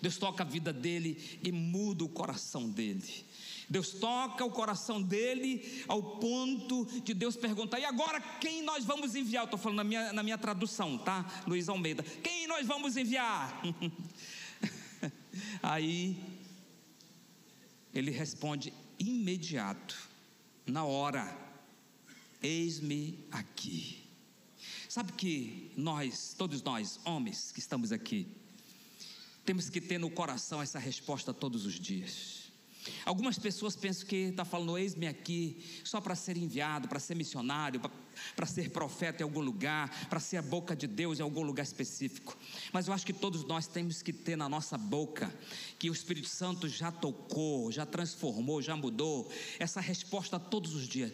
Deus 0.00 0.16
toca 0.16 0.42
a 0.42 0.46
vida 0.46 0.72
dele 0.72 1.40
e 1.42 1.50
muda 1.50 2.04
o 2.04 2.08
coração 2.08 2.68
dele. 2.68 3.24
Deus 3.68 3.92
toca 3.92 4.44
o 4.44 4.50
coração 4.50 5.00
dele 5.00 5.84
ao 5.88 6.18
ponto 6.18 6.84
de 7.02 7.14
Deus 7.14 7.36
perguntar: 7.36 7.78
e 7.78 7.84
agora 7.84 8.20
quem 8.20 8.62
nós 8.62 8.84
vamos 8.84 9.14
enviar? 9.14 9.44
Estou 9.44 9.58
falando 9.58 9.78
na 9.78 9.84
minha, 9.84 10.12
na 10.12 10.22
minha 10.22 10.36
tradução, 10.36 10.98
tá? 10.98 11.44
Luiz 11.46 11.68
Almeida. 11.68 12.02
Quem 12.02 12.46
nós 12.46 12.66
vamos 12.66 12.96
enviar? 12.96 13.62
Aí 15.62 16.16
ele 17.94 18.10
responde 18.10 18.72
imediato, 18.98 19.96
na 20.66 20.84
hora. 20.84 21.40
Eis-me 22.42 23.24
aqui. 23.30 24.02
Sabe 24.88 25.12
que 25.12 25.70
nós, 25.76 26.34
todos 26.36 26.60
nós, 26.62 26.98
homens 27.04 27.52
que 27.52 27.60
estamos 27.60 27.92
aqui, 27.92 28.26
temos 29.44 29.68
que 29.68 29.80
ter 29.80 29.98
no 29.98 30.10
coração 30.10 30.62
essa 30.62 30.78
resposta 30.78 31.32
todos 31.34 31.66
os 31.66 31.78
dias. 31.78 32.42
Algumas 33.04 33.38
pessoas 33.38 33.76
pensam 33.76 34.06
que 34.06 34.16
está 34.16 34.44
falando, 34.44 34.76
eis-me 34.76 35.06
aqui, 35.06 35.62
só 35.84 36.00
para 36.00 36.16
ser 36.16 36.36
enviado, 36.36 36.88
para 36.88 36.98
ser 36.98 37.14
missionário, 37.14 37.80
para 38.34 38.46
ser 38.46 38.70
profeta 38.70 39.22
em 39.22 39.24
algum 39.24 39.40
lugar, 39.40 40.08
para 40.08 40.18
ser 40.18 40.38
a 40.38 40.42
boca 40.42 40.74
de 40.74 40.86
Deus 40.86 41.20
em 41.20 41.22
algum 41.22 41.42
lugar 41.42 41.62
específico. 41.62 42.36
Mas 42.72 42.88
eu 42.88 42.92
acho 42.92 43.06
que 43.06 43.12
todos 43.12 43.44
nós 43.44 43.66
temos 43.68 44.02
que 44.02 44.12
ter 44.12 44.36
na 44.36 44.48
nossa 44.48 44.76
boca, 44.76 45.32
que 45.78 45.90
o 45.90 45.92
Espírito 45.92 46.28
Santo 46.28 46.68
já 46.68 46.90
tocou, 46.90 47.70
já 47.70 47.86
transformou, 47.86 48.60
já 48.60 48.76
mudou, 48.76 49.30
essa 49.60 49.80
resposta 49.80 50.40
todos 50.40 50.74
os 50.74 50.88
dias. 50.88 51.12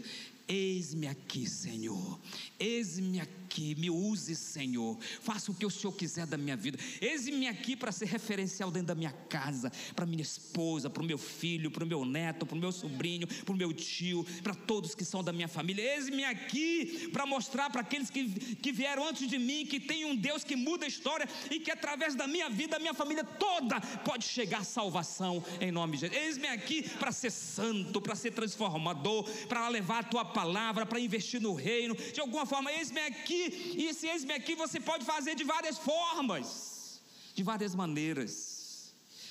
Eis-me 0.48 1.06
aqui, 1.06 1.46
Senhor. 1.46 2.18
Eis-me 2.58 3.20
aqui, 3.20 3.38
me 3.76 3.90
use, 3.90 4.34
Senhor. 4.34 4.98
Faça 5.20 5.50
o 5.50 5.54
que 5.54 5.66
o 5.66 5.70
Senhor 5.70 5.92
quiser 5.92 6.26
da 6.26 6.36
minha 6.36 6.56
vida. 6.56 6.78
Eis-me 7.00 7.48
aqui 7.48 7.76
para 7.76 7.92
ser 7.92 8.06
referencial 8.06 8.70
dentro 8.70 8.88
da 8.88 8.94
minha 8.94 9.12
casa, 9.12 9.70
para 9.94 10.06
minha 10.06 10.22
esposa, 10.22 10.90
para 10.90 11.02
o 11.02 11.06
meu 11.06 11.18
filho, 11.18 11.70
para 11.70 11.84
o 11.84 11.86
meu 11.86 12.04
neto, 12.04 12.44
para 12.44 12.56
o 12.56 12.58
meu 12.58 12.72
sobrinho, 12.72 13.26
para 13.26 13.52
o 13.52 13.56
meu 13.56 13.72
tio, 13.72 14.24
para 14.42 14.54
todos 14.54 14.94
que 14.94 15.04
são 15.04 15.22
da 15.22 15.32
minha 15.32 15.48
família. 15.48 15.94
Eis-me 15.94 16.24
aqui 16.24 17.08
para 17.12 17.26
mostrar 17.26 17.70
para 17.70 17.80
aqueles 17.80 18.10
que, 18.10 18.28
que 18.56 18.72
vieram 18.72 19.06
antes 19.06 19.28
de 19.28 19.38
mim 19.38 19.66
que 19.66 19.80
tem 19.80 20.04
um 20.04 20.16
Deus 20.16 20.44
que 20.44 20.56
muda 20.56 20.84
a 20.84 20.88
história 20.88 21.28
e 21.50 21.60
que 21.60 21.70
através 21.70 22.14
da 22.14 22.26
minha 22.26 22.48
vida, 22.48 22.76
a 22.76 22.78
minha 22.78 22.94
família 22.94 23.24
toda 23.24 23.80
pode 24.04 24.24
chegar 24.24 24.64
salvação 24.64 25.44
em 25.60 25.70
nome 25.70 25.96
de 25.96 26.00
Jesus. 26.00 26.22
Eis-me 26.22 26.48
aqui 26.48 26.88
para 26.98 27.12
ser 27.12 27.30
santo, 27.30 28.00
para 28.00 28.14
ser 28.14 28.32
transformador, 28.32 29.24
para 29.46 29.68
levar 29.68 30.00
a 30.00 30.02
tua 30.02 30.24
palavra, 30.24 30.86
para 30.86 31.00
investir 31.00 31.40
no 31.40 31.54
reino, 31.54 31.94
de 31.94 32.20
alguma 32.20 32.46
forma, 32.46 32.72
eis-me 32.72 33.00
aqui, 33.00 33.37
e 33.80 33.86
esse 33.86 34.06
eis-me 34.06 34.32
aqui 34.32 34.54
você 34.54 34.80
pode 34.80 35.04
fazer 35.04 35.34
de 35.34 35.44
várias 35.44 35.78
formas, 35.78 37.00
de 37.34 37.42
várias 37.42 37.74
maneiras 37.74 38.58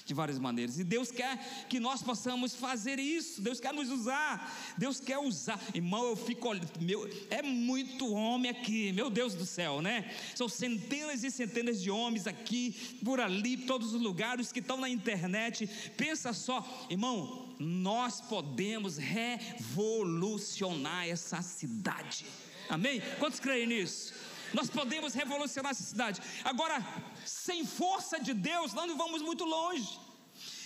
de 0.08 0.14
várias 0.14 0.40
maneiras. 0.40 0.80
E 0.80 0.86
Deus 0.86 1.12
quer 1.12 1.38
que 1.68 1.82
nós 1.82 2.02
possamos 2.02 2.56
fazer 2.56 2.98
isso. 2.98 3.42
Deus 3.42 3.60
quer 3.60 3.74
nos 3.74 3.90
usar. 3.90 4.74
Deus 4.78 5.02
quer 5.02 5.18
usar. 5.18 5.60
Irmão, 5.74 6.06
eu 6.06 6.16
fico 6.16 6.48
meu, 6.80 7.10
é 7.30 7.42
muito 7.42 8.14
homem 8.14 8.50
aqui, 8.50 8.94
meu 8.94 9.10
Deus 9.10 9.36
do 9.36 9.46
céu, 9.46 9.82
né? 9.82 10.10
São 10.34 10.48
centenas 10.48 11.26
e 11.26 11.30
centenas 11.30 11.82
de 11.82 11.92
homens 11.92 12.26
aqui, 12.26 12.74
por 13.04 13.20
ali, 13.20 13.58
todos 13.58 13.94
os 13.94 14.02
lugares 14.02 14.50
que 14.52 14.60
estão 14.60 14.78
na 14.78 14.88
internet. 14.88 15.70
Pensa 15.98 16.32
só, 16.32 16.66
irmão, 16.90 17.54
nós 17.60 18.22
podemos 18.22 18.98
revolucionar 18.98 21.06
essa 21.06 21.42
cidade. 21.42 22.26
Amém? 22.69 23.01
Quantos 23.19 23.39
creem 23.39 23.67
nisso? 23.67 24.13
Nós 24.53 24.69
podemos 24.69 25.13
revolucionar 25.13 25.71
essa 25.71 25.83
cidade. 25.83 26.21
Agora, 26.43 26.86
sem 27.25 27.65
força 27.65 28.19
de 28.19 28.33
Deus, 28.33 28.74
nós 28.74 28.88
não 28.88 28.97
vamos 28.97 29.21
muito 29.21 29.43
longe. 29.43 30.00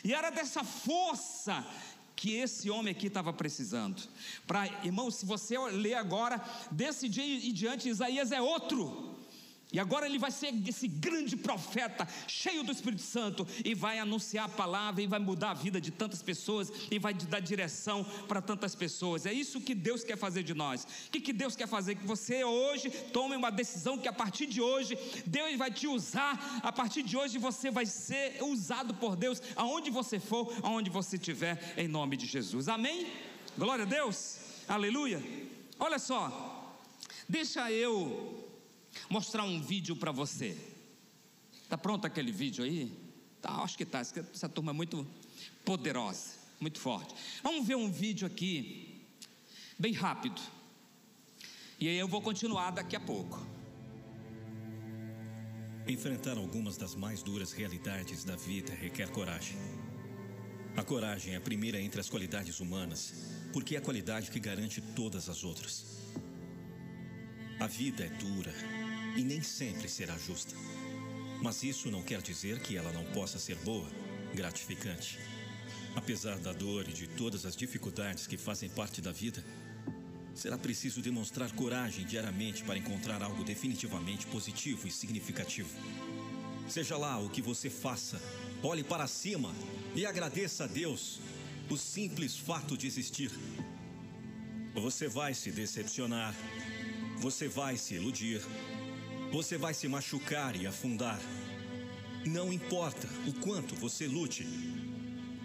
E 0.03 0.13
era 0.13 0.29
dessa 0.29 0.63
força 0.63 1.65
que 2.15 2.35
esse 2.35 2.69
homem 2.69 2.91
aqui 2.91 3.07
estava 3.07 3.33
precisando. 3.33 4.01
Para, 4.45 4.67
irmão, 4.83 5.09
se 5.09 5.25
você 5.25 5.57
ler 5.57 5.95
agora, 5.95 6.39
desse 6.71 7.09
dia 7.09 7.23
em 7.23 7.51
diante, 7.53 7.89
Isaías 7.89 8.31
é 8.31 8.39
outro. 8.41 9.10
E 9.71 9.79
agora 9.79 10.05
ele 10.05 10.19
vai 10.19 10.31
ser 10.31 10.53
esse 10.67 10.85
grande 10.85 11.37
profeta, 11.37 12.05
cheio 12.27 12.61
do 12.61 12.73
Espírito 12.73 13.01
Santo, 13.01 13.47
e 13.63 13.73
vai 13.73 13.99
anunciar 13.99 14.45
a 14.45 14.49
palavra, 14.49 15.01
e 15.01 15.07
vai 15.07 15.19
mudar 15.19 15.51
a 15.51 15.53
vida 15.53 15.79
de 15.79 15.91
tantas 15.91 16.21
pessoas, 16.21 16.69
e 16.91 16.99
vai 16.99 17.13
dar 17.13 17.39
direção 17.39 18.03
para 18.27 18.41
tantas 18.41 18.75
pessoas. 18.75 19.25
É 19.25 19.31
isso 19.31 19.61
que 19.61 19.73
Deus 19.73 20.03
quer 20.03 20.17
fazer 20.17 20.43
de 20.43 20.53
nós. 20.53 20.83
O 20.83 21.11
que, 21.11 21.21
que 21.21 21.31
Deus 21.31 21.55
quer 21.55 21.67
fazer? 21.67 21.95
Que 21.95 22.05
você 22.05 22.43
hoje 22.43 22.89
tome 23.13 23.35
uma 23.35 23.49
decisão 23.49 23.97
que 23.97 24.09
a 24.09 24.13
partir 24.13 24.45
de 24.45 24.61
hoje, 24.61 24.97
Deus 25.25 25.57
vai 25.57 25.71
te 25.71 25.87
usar, 25.87 26.59
a 26.61 26.71
partir 26.71 27.03
de 27.03 27.15
hoje 27.15 27.37
você 27.37 27.71
vai 27.71 27.85
ser 27.85 28.43
usado 28.43 28.93
por 28.95 29.15
Deus, 29.15 29.41
aonde 29.55 29.89
você 29.89 30.19
for, 30.19 30.53
aonde 30.63 30.89
você 30.89 31.15
estiver, 31.15 31.75
em 31.77 31.87
nome 31.87 32.17
de 32.17 32.25
Jesus. 32.25 32.67
Amém? 32.67 33.07
Glória 33.57 33.85
a 33.85 33.87
Deus, 33.87 34.37
aleluia. 34.67 35.23
Olha 35.79 35.97
só, 35.97 36.77
deixa 37.29 37.71
eu 37.71 38.50
mostrar 39.09 39.43
um 39.43 39.61
vídeo 39.61 39.95
para 39.95 40.11
você. 40.11 40.57
Tá 41.69 41.77
pronto 41.77 42.05
aquele 42.05 42.31
vídeo 42.31 42.63
aí? 42.63 42.91
Tá, 43.41 43.51
acho 43.63 43.77
que 43.77 43.85
tá. 43.85 43.99
Essa 43.99 44.49
turma 44.49 44.71
é 44.71 44.73
muito 44.73 45.07
poderosa, 45.65 46.31
muito 46.59 46.79
forte. 46.79 47.15
Vamos 47.41 47.65
ver 47.65 47.75
um 47.75 47.91
vídeo 47.91 48.27
aqui, 48.27 49.05
bem 49.79 49.93
rápido. 49.93 50.41
E 51.79 51.87
aí 51.87 51.97
eu 51.97 52.07
vou 52.07 52.21
continuar 52.21 52.71
daqui 52.71 52.95
a 52.95 52.99
pouco. 52.99 53.43
Enfrentar 55.87 56.37
algumas 56.37 56.77
das 56.77 56.93
mais 56.93 57.23
duras 57.23 57.51
realidades 57.51 58.23
da 58.23 58.35
vida 58.35 58.73
requer 58.73 59.09
coragem. 59.09 59.57
A 60.77 60.83
coragem 60.83 61.33
é 61.33 61.37
a 61.37 61.41
primeira 61.41 61.81
entre 61.81 61.99
as 61.99 62.09
qualidades 62.09 62.59
humanas, 62.59 63.13
porque 63.51 63.75
é 63.75 63.79
a 63.79 63.81
qualidade 63.81 64.29
que 64.29 64.39
garante 64.39 64.79
todas 64.79 65.27
as 65.27 65.43
outras. 65.43 65.85
A 67.59 67.67
vida 67.67 68.05
é 68.05 68.09
dura, 68.09 68.53
e 69.15 69.23
nem 69.23 69.41
sempre 69.41 69.87
será 69.89 70.17
justa. 70.17 70.55
Mas 71.41 71.63
isso 71.63 71.89
não 71.89 72.03
quer 72.03 72.21
dizer 72.21 72.59
que 72.59 72.77
ela 72.77 72.91
não 72.91 73.03
possa 73.05 73.39
ser 73.39 73.55
boa, 73.57 73.89
gratificante. 74.33 75.19
Apesar 75.95 76.37
da 76.37 76.53
dor 76.53 76.87
e 76.87 76.93
de 76.93 77.07
todas 77.07 77.45
as 77.45 77.55
dificuldades 77.55 78.27
que 78.27 78.37
fazem 78.37 78.69
parte 78.69 79.01
da 79.01 79.11
vida, 79.11 79.43
será 80.33 80.57
preciso 80.57 81.01
demonstrar 81.01 81.51
coragem 81.51 82.05
diariamente 82.05 82.63
para 82.63 82.77
encontrar 82.77 83.21
algo 83.21 83.43
definitivamente 83.43 84.25
positivo 84.27 84.87
e 84.87 84.91
significativo. 84.91 85.69
Seja 86.69 86.95
lá 86.95 87.19
o 87.19 87.29
que 87.29 87.41
você 87.41 87.69
faça, 87.69 88.21
olhe 88.63 88.83
para 88.83 89.07
cima 89.07 89.53
e 89.93 90.05
agradeça 90.05 90.63
a 90.63 90.67
Deus 90.67 91.19
o 91.69 91.77
simples 91.77 92.37
fato 92.37 92.77
de 92.77 92.87
existir. 92.87 93.31
Você 94.73 95.07
vai 95.07 95.33
se 95.33 95.51
decepcionar, 95.51 96.33
você 97.17 97.47
vai 97.47 97.75
se 97.77 97.95
iludir, 97.95 98.41
você 99.31 99.57
vai 99.57 99.73
se 99.73 99.87
machucar 99.87 100.55
e 100.55 100.67
afundar. 100.67 101.19
Não 102.25 102.51
importa 102.51 103.07
o 103.25 103.33
quanto 103.33 103.75
você 103.75 104.05
lute, 104.05 104.45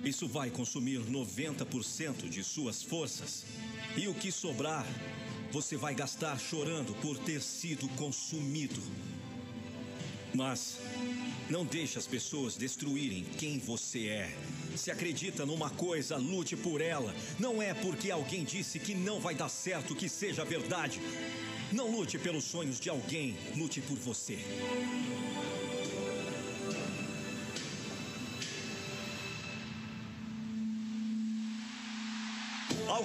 isso 0.04 0.26
vai 0.26 0.50
consumir 0.50 1.00
90% 1.00 2.28
de 2.28 2.42
suas 2.42 2.82
forças. 2.82 3.44
E 3.96 4.08
o 4.08 4.14
que 4.14 4.30
sobrar, 4.30 4.84
você 5.52 5.76
vai 5.76 5.94
gastar 5.94 6.38
chorando 6.38 6.94
por 7.00 7.16
ter 7.18 7.40
sido 7.40 7.88
consumido. 7.90 8.82
Mas 10.34 10.78
não 11.48 11.64
deixe 11.64 11.98
as 11.98 12.06
pessoas 12.06 12.56
destruírem 12.56 13.24
quem 13.38 13.58
você 13.58 14.08
é. 14.08 14.36
Se 14.76 14.90
acredita 14.90 15.46
numa 15.46 15.70
coisa, 15.70 16.16
lute 16.16 16.54
por 16.56 16.80
ela. 16.80 17.14
Não 17.38 17.62
é 17.62 17.72
porque 17.72 18.10
alguém 18.10 18.44
disse 18.44 18.78
que 18.78 18.94
não 18.94 19.18
vai 19.18 19.34
dar 19.34 19.48
certo 19.48 19.94
que 19.94 20.08
seja 20.08 20.44
verdade. 20.44 21.00
Não 21.72 21.90
lute 21.90 22.18
pelos 22.18 22.44
sonhos 22.44 22.78
de 22.78 22.88
alguém, 22.88 23.36
lute 23.56 23.80
por 23.80 23.96
você. 23.96 24.38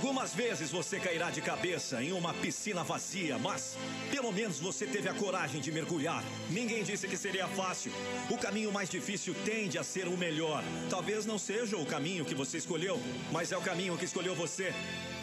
Algumas 0.02 0.34
vezes 0.34 0.72
você 0.72 1.00
cairá 1.00 1.30
de 1.30 1.44
cabeça 1.44 2.02
em 2.02 2.12
uma 2.12 2.34
piscina 2.34 2.84
vazia, 2.84 3.38
mas 3.38 3.78
pelo 4.10 4.32
menos 4.32 4.60
você 4.60 4.88
teve 4.88 5.08
a 5.08 5.14
coragem 5.14 5.62
de 5.62 5.72
mergulhar. 5.72 6.24
Ninguém 6.50 6.84
disse 6.84 7.08
que 7.08 7.16
seria 7.16 7.48
fácil. 7.48 7.92
O 8.28 8.36
caminho 8.36 8.72
mais 8.72 8.90
difícil 8.90 9.36
tende 9.46 9.78
a 9.78 9.84
ser 9.84 10.08
o 10.08 10.18
melhor. 10.18 10.64
Talvez 10.90 11.28
não 11.28 11.38
seja 11.38 11.78
o 11.78 11.86
caminho 11.86 12.26
que 12.26 12.34
você 12.34 12.58
escolheu, 12.58 13.00
mas 13.32 13.52
é 13.52 13.58
o 13.58 13.62
caminho 13.62 13.96
que 13.96 14.06
escolheu 14.06 14.34
você. 14.34 14.74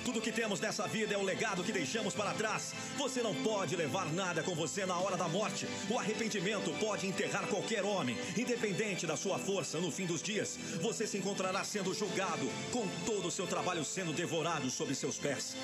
Tudo 0.04 0.22
que 0.22 0.32
temos 0.32 0.60
nessa 0.60 0.86
vida 0.86 1.12
é 1.12 1.18
o 1.18 1.22
legado 1.22 1.64
que 1.64 1.72
deixamos 1.72 2.14
para 2.14 2.32
trás. 2.32 2.72
Você 2.96 3.20
não 3.20 3.34
pode 3.42 3.76
levar 3.76 4.06
nada 4.12 4.42
com 4.44 4.54
você 4.54 4.86
na 4.86 4.96
hora 4.98 5.16
da 5.16 5.28
morte. 5.28 5.66
O 5.90 5.98
arrependimento 5.98 6.70
pode 6.78 7.06
enterrar 7.06 7.46
qualquer 7.48 7.84
homem, 7.84 8.16
independente 8.36 9.06
da 9.06 9.16
sua 9.16 9.38
força. 9.38 9.78
No 9.78 9.90
fim 9.90 10.06
dos 10.06 10.22
dias, 10.22 10.56
você 10.80 11.06
se 11.06 11.18
encontrará 11.18 11.62
sendo 11.64 11.92
julgado, 11.92 12.48
com 12.72 12.86
todo 13.04 13.26
o 13.28 13.30
seu 13.30 13.46
trabalho 13.46 13.84
sendo 13.84 14.14
devorado 14.14 14.67
sob 14.70 14.94
seus 14.94 15.16
pés. 15.16 15.56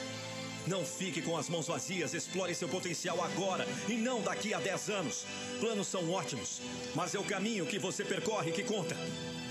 Não 0.67 0.83
fique 0.85 1.21
com 1.21 1.37
as 1.37 1.49
mãos 1.49 1.67
vazias, 1.67 2.15
explore 2.15 2.55
seu 2.55 2.69
potencial 2.69 3.23
agora 3.23 3.67
e 3.87 3.95
não 3.95 4.23
daqui 4.23 4.55
a 4.55 4.61
10 4.61 4.89
anos. 4.91 5.27
Planos 5.61 5.89
são 5.89 6.11
ótimos, 6.11 6.63
mas 6.95 7.15
é 7.15 7.19
o 7.19 7.25
caminho 7.25 7.67
que 7.67 7.79
você 7.79 8.03
percorre 8.03 8.51
que 8.51 8.65
conta. 8.65 8.97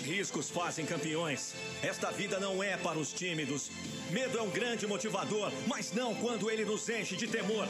Riscos 0.04 0.50
fazem 0.50 0.86
campeões. 0.86 1.54
Esta 1.84 2.12
vida 2.12 2.40
não 2.40 2.64
é 2.64 2.76
para 2.78 2.98
os 2.98 3.14
tímidos. 3.14 3.70
Medo 4.10 4.40
é 4.40 4.42
um 4.42 4.50
grande 4.50 4.88
motivador, 4.88 5.52
mas 5.68 5.94
não 5.94 6.16
quando 6.16 6.50
ele 6.50 6.66
nos 6.66 6.90
enche 6.90 7.16
de 7.16 7.28
temor. 7.28 7.68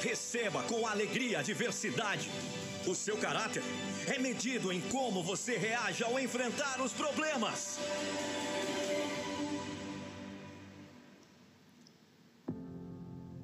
Receba 0.00 0.62
com 0.62 0.86
alegria 0.86 1.40
a 1.40 1.42
diversidade. 1.42 2.30
O 2.86 2.94
seu 2.94 3.16
caráter 3.16 3.62
é 4.06 4.18
medido 4.18 4.72
em 4.72 4.80
como 4.80 5.22
você 5.22 5.56
reage 5.56 6.02
ao 6.02 6.18
enfrentar 6.18 6.80
os 6.80 6.92
problemas. 6.92 7.78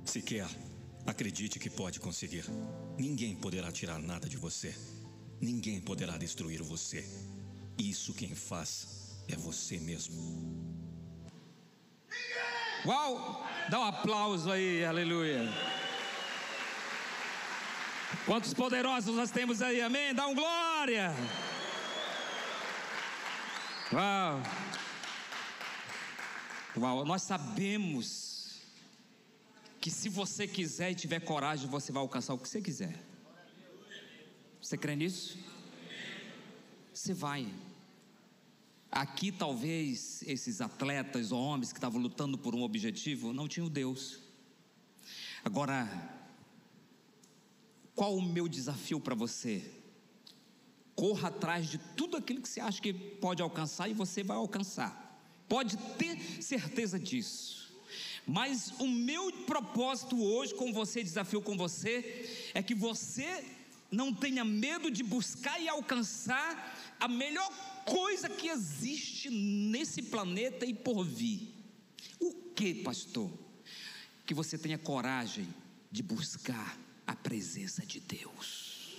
Se 0.09 0.23
quer, 0.23 0.49
acredite 1.07 1.59
que 1.59 1.69
pode 1.69 2.01
conseguir. 2.01 2.47
Ninguém 2.97 3.37
poderá 3.37 3.71
tirar 3.71 3.99
nada 3.99 4.27
de 4.27 4.39
você. 4.39 4.75
Ninguém 5.39 5.83
poderá 5.83 6.17
destruir 6.17 6.63
você. 6.63 7.07
Isso 7.77 8.15
quem 8.15 8.35
faz 8.35 9.21
é 9.29 9.37
você 9.37 9.79
mesmo. 9.79 10.17
Uau! 12.87 13.47
Dá 13.69 13.81
um 13.81 13.85
aplauso 13.85 14.51
aí, 14.51 14.83
aleluia. 14.83 15.43
Quantos 18.25 18.55
poderosos 18.55 19.15
nós 19.15 19.31
temos 19.31 19.61
aí, 19.61 19.83
amém? 19.83 20.15
Dá 20.15 20.27
um 20.27 20.35
glória. 20.35 21.13
Uau! 23.93 24.43
Uau, 26.79 27.05
nós 27.05 27.21
sabemos 27.21 28.38
que 29.81 29.91
se 29.91 30.09
você 30.09 30.47
quiser 30.47 30.91
e 30.91 30.95
tiver 30.95 31.21
coragem, 31.21 31.69
você 31.69 31.93
vai 31.93 32.03
alcançar 32.03 32.35
o 32.35 32.39
que 32.39 32.49
você 32.49 32.61
quiser. 32.61 32.99
Você 34.61 34.77
crê 34.77 34.97
nisso? 34.97 35.39
Você 36.93 37.15
vai. 37.15 37.49
Aqui 38.91 39.31
talvez 39.31 40.23
esses 40.27 40.61
atletas 40.61 41.31
ou 41.31 41.41
homens 41.41 41.73
que 41.73 41.79
estavam 41.79 42.01
lutando 42.01 42.37
por 42.37 42.55
um 42.55 42.63
objetivo 42.63 43.33
não 43.33 43.47
tinham 43.47 43.69
Deus. 43.69 44.21
Agora, 45.45 45.89
qual 47.95 48.17
o 48.17 48.23
meu 48.23 48.49
desafio 48.49 49.01
para 49.01 49.15
você? 49.15 49.63
Corra 50.95 51.29
atrás 51.29 51.69
de 51.69 51.79
tudo 51.79 52.17
aquilo 52.17 52.43
que 52.43 52.49
você 52.49 52.61
acha 52.61 52.83
que 52.83 52.93
pode 52.93 53.41
alcançar 53.41 53.89
e 53.89 53.95
você 53.95 54.23
vai 54.25 54.37
alcançar. 54.37 55.23
Pode 55.49 55.77
ter 55.97 56.43
certeza 56.43 56.99
disso. 56.99 57.58
Mas 58.29 58.75
o 58.79 58.87
meu 58.87 59.33
propósito 59.47 60.23
hoje 60.23 60.55
com 60.55 60.71
você, 60.71 61.03
desafio 61.03 61.41
com 61.41 61.57
você, 61.57 62.51
é 62.53 62.63
que 62.63 62.75
você 62.75 63.43
não 63.91 64.13
tenha 64.13 64.45
medo 64.45 64.91
de 64.91 65.03
buscar 65.03 65.59
e 65.59 65.67
alcançar 65.67 66.97
a 67.01 67.09
melhor 67.09 67.51
coisa 67.87 68.29
que 68.29 68.49
existe 68.49 69.31
nesse 69.31 70.03
planeta 70.03 70.67
e 70.67 70.75
por 70.75 71.05
vir. 71.05 71.55
O 72.21 72.35
que, 72.55 72.75
pastor? 72.75 73.33
Que 74.27 74.35
você 74.35 74.59
tenha 74.59 74.77
coragem 74.77 75.49
de 75.91 76.03
buscar 76.03 76.79
a 77.07 77.17
presença 77.17 77.87
de 77.87 77.99
Deus, 77.99 78.99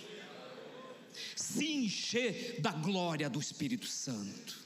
se 1.36 1.72
encher 1.72 2.60
da 2.60 2.72
glória 2.72 3.30
do 3.30 3.38
Espírito 3.38 3.86
Santo, 3.86 4.58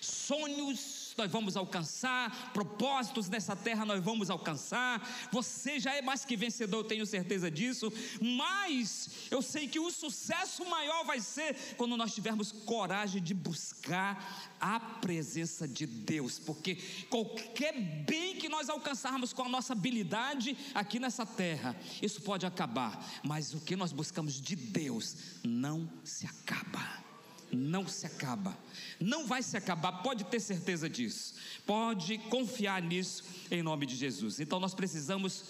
sonhos 0.00 0.99
nós 1.20 1.30
vamos 1.30 1.54
alcançar, 1.54 2.52
propósitos 2.52 3.28
nessa 3.28 3.54
terra 3.54 3.84
nós 3.84 4.02
vamos 4.02 4.30
alcançar. 4.30 5.28
Você 5.30 5.78
já 5.78 5.94
é 5.94 6.00
mais 6.00 6.24
que 6.24 6.34
vencedor, 6.34 6.78
eu 6.78 6.84
tenho 6.84 7.06
certeza 7.06 7.50
disso. 7.50 7.92
Mas 8.20 9.10
eu 9.30 9.42
sei 9.42 9.68
que 9.68 9.78
o 9.78 9.90
sucesso 9.90 10.64
maior 10.64 11.04
vai 11.04 11.20
ser 11.20 11.74
quando 11.76 11.96
nós 11.96 12.14
tivermos 12.14 12.52
coragem 12.52 13.22
de 13.22 13.34
buscar 13.34 14.56
a 14.58 14.80
presença 14.80 15.68
de 15.68 15.86
Deus, 15.86 16.38
porque 16.38 16.76
qualquer 17.08 17.74
bem 18.06 18.36
que 18.36 18.48
nós 18.48 18.68
alcançarmos 18.68 19.32
com 19.32 19.42
a 19.42 19.48
nossa 19.48 19.72
habilidade 19.72 20.56
aqui 20.74 20.98
nessa 20.98 21.24
terra, 21.24 21.76
isso 22.02 22.20
pode 22.20 22.44
acabar, 22.44 23.02
mas 23.24 23.54
o 23.54 23.60
que 23.60 23.76
nós 23.76 23.92
buscamos 23.92 24.40
de 24.40 24.56
Deus 24.56 25.16
não 25.42 25.90
se 26.04 26.26
acaba 26.26 27.09
não 27.52 27.86
se 27.86 28.06
acaba, 28.06 28.56
não 28.98 29.26
vai 29.26 29.42
se 29.42 29.56
acabar, 29.56 30.02
pode 30.02 30.24
ter 30.24 30.40
certeza 30.40 30.88
disso, 30.88 31.34
pode 31.66 32.18
confiar 32.18 32.82
nisso 32.82 33.24
em 33.50 33.62
nome 33.62 33.86
de 33.86 33.96
Jesus. 33.96 34.40
Então 34.40 34.60
nós 34.60 34.74
precisamos 34.74 35.44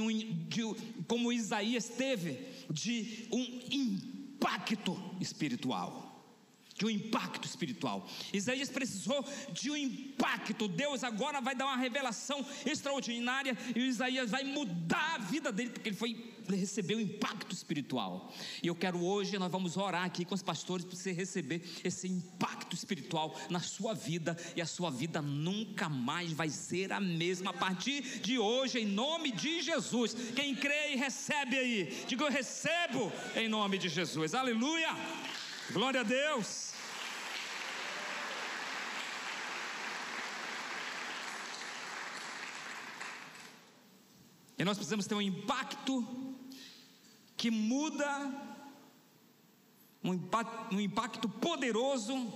um, 0.00 0.08
de 0.48 0.62
como 1.06 1.32
Isaías 1.32 1.88
teve, 1.88 2.38
de 2.68 3.28
um 3.32 3.60
impacto 3.70 5.00
espiritual 5.20 6.09
de 6.80 6.86
um 6.86 6.90
impacto 6.90 7.46
espiritual. 7.46 8.08
Isaías 8.32 8.70
precisou 8.70 9.22
de 9.52 9.70
um 9.70 9.76
impacto. 9.76 10.66
Deus 10.66 11.04
agora 11.04 11.38
vai 11.38 11.54
dar 11.54 11.66
uma 11.66 11.76
revelação 11.76 12.44
extraordinária 12.64 13.54
e 13.76 13.80
Isaías 13.80 14.30
vai 14.30 14.44
mudar 14.44 15.16
a 15.16 15.18
vida 15.18 15.52
dele, 15.52 15.68
porque 15.68 15.90
ele 15.90 15.96
foi 15.96 16.30
ele 16.48 16.56
recebeu 16.56 16.98
um 16.98 17.00
impacto 17.00 17.52
espiritual. 17.54 18.32
E 18.60 18.66
eu 18.66 18.74
quero 18.74 19.04
hoje, 19.04 19.38
nós 19.38 19.52
vamos 19.52 19.76
orar 19.76 20.04
aqui 20.04 20.24
com 20.24 20.34
os 20.34 20.42
pastores 20.42 20.84
para 20.84 20.96
você 20.96 21.12
receber 21.12 21.62
esse 21.84 22.08
impacto 22.08 22.74
espiritual 22.74 23.38
na 23.48 23.60
sua 23.60 23.94
vida 23.94 24.36
e 24.56 24.60
a 24.60 24.66
sua 24.66 24.90
vida 24.90 25.22
nunca 25.22 25.88
mais 25.88 26.32
vai 26.32 26.48
ser 26.48 26.92
a 26.92 26.98
mesma 26.98 27.50
a 27.50 27.54
partir 27.54 28.02
de 28.20 28.36
hoje, 28.36 28.80
em 28.80 28.86
nome 28.86 29.30
de 29.30 29.62
Jesus. 29.62 30.16
Quem 30.34 30.56
crê 30.56 30.94
e 30.94 30.96
recebe 30.96 31.56
aí, 31.56 32.04
diga 32.08 32.24
eu 32.24 32.30
recebo 32.32 33.12
em 33.36 33.48
nome 33.48 33.78
de 33.78 33.88
Jesus. 33.88 34.34
Aleluia! 34.34 34.88
Glória 35.72 36.00
a 36.00 36.04
Deus. 36.04 36.69
E 44.60 44.64
nós 44.64 44.76
precisamos 44.76 45.06
ter 45.06 45.14
um 45.14 45.22
impacto 45.22 46.06
que 47.34 47.50
muda, 47.50 48.30
um 50.04 50.78
impacto, 50.78 51.30
poderoso 51.30 52.30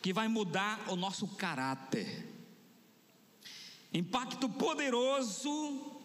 que 0.00 0.14
vai 0.14 0.28
mudar 0.28 0.82
o 0.88 0.96
nosso 0.96 1.28
caráter. 1.28 2.26
Impacto 3.92 4.48
poderoso 4.48 6.00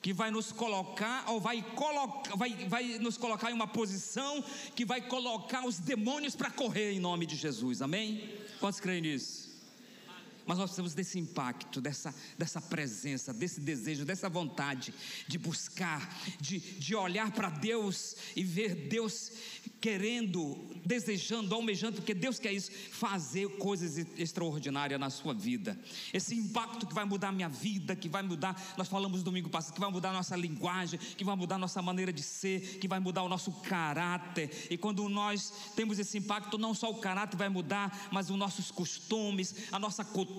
que 0.00 0.14
vai 0.14 0.30
nos 0.30 0.50
colocar, 0.50 1.28
ou 1.28 1.38
vai, 1.38 1.60
colocar, 1.74 2.34
vai, 2.34 2.54
vai 2.68 2.98
nos 3.00 3.18
colocar 3.18 3.50
em 3.50 3.54
uma 3.54 3.68
posição 3.68 4.42
que 4.74 4.86
vai 4.86 5.02
colocar 5.02 5.66
os 5.66 5.78
demônios 5.78 6.34
para 6.34 6.50
correr 6.50 6.92
em 6.92 7.00
nome 7.00 7.26
de 7.26 7.36
Jesus, 7.36 7.82
amém? 7.82 8.34
Quantos 8.60 8.80
creem 8.80 9.02
nisso? 9.02 9.47
Mas 10.48 10.56
nós 10.56 10.70
precisamos 10.70 10.94
desse 10.94 11.18
impacto, 11.18 11.78
dessa, 11.78 12.14
dessa 12.38 12.58
presença, 12.58 13.34
desse 13.34 13.60
desejo, 13.60 14.06
dessa 14.06 14.30
vontade 14.30 14.94
de 15.26 15.36
buscar, 15.36 16.18
de, 16.40 16.58
de 16.58 16.94
olhar 16.94 17.30
para 17.32 17.50
Deus 17.50 18.16
e 18.34 18.42
ver 18.42 18.88
Deus 18.88 19.30
querendo, 19.78 20.56
desejando, 20.86 21.54
almejando, 21.54 21.96
porque 21.96 22.14
Deus 22.14 22.38
quer 22.38 22.52
isso, 22.52 22.72
fazer 22.90 23.46
coisas 23.58 23.98
extraordinárias 24.16 24.98
na 24.98 25.10
sua 25.10 25.34
vida. 25.34 25.78
Esse 26.14 26.34
impacto 26.34 26.86
que 26.86 26.94
vai 26.94 27.04
mudar 27.04 27.28
a 27.28 27.32
minha 27.32 27.48
vida, 27.48 27.94
que 27.94 28.08
vai 28.08 28.22
mudar, 28.22 28.74
nós 28.78 28.88
falamos 28.88 29.22
domingo 29.22 29.50
passado, 29.50 29.74
que 29.74 29.80
vai 29.80 29.90
mudar 29.90 30.10
a 30.10 30.14
nossa 30.14 30.34
linguagem, 30.34 30.98
que 30.98 31.24
vai 31.24 31.36
mudar 31.36 31.56
a 31.56 31.58
nossa 31.58 31.82
maneira 31.82 32.10
de 32.10 32.22
ser, 32.22 32.78
que 32.78 32.88
vai 32.88 32.98
mudar 32.98 33.22
o 33.22 33.28
nosso 33.28 33.52
caráter. 33.52 34.50
E 34.70 34.78
quando 34.78 35.06
nós 35.10 35.52
temos 35.76 35.98
esse 35.98 36.16
impacto, 36.16 36.56
não 36.56 36.72
só 36.72 36.90
o 36.90 37.00
caráter 37.00 37.36
vai 37.36 37.50
mudar, 37.50 38.08
mas 38.10 38.30
os 38.30 38.36
nossos 38.36 38.70
costumes, 38.70 39.54
a 39.70 39.78
nossa 39.78 40.02
cultura, 40.04 40.37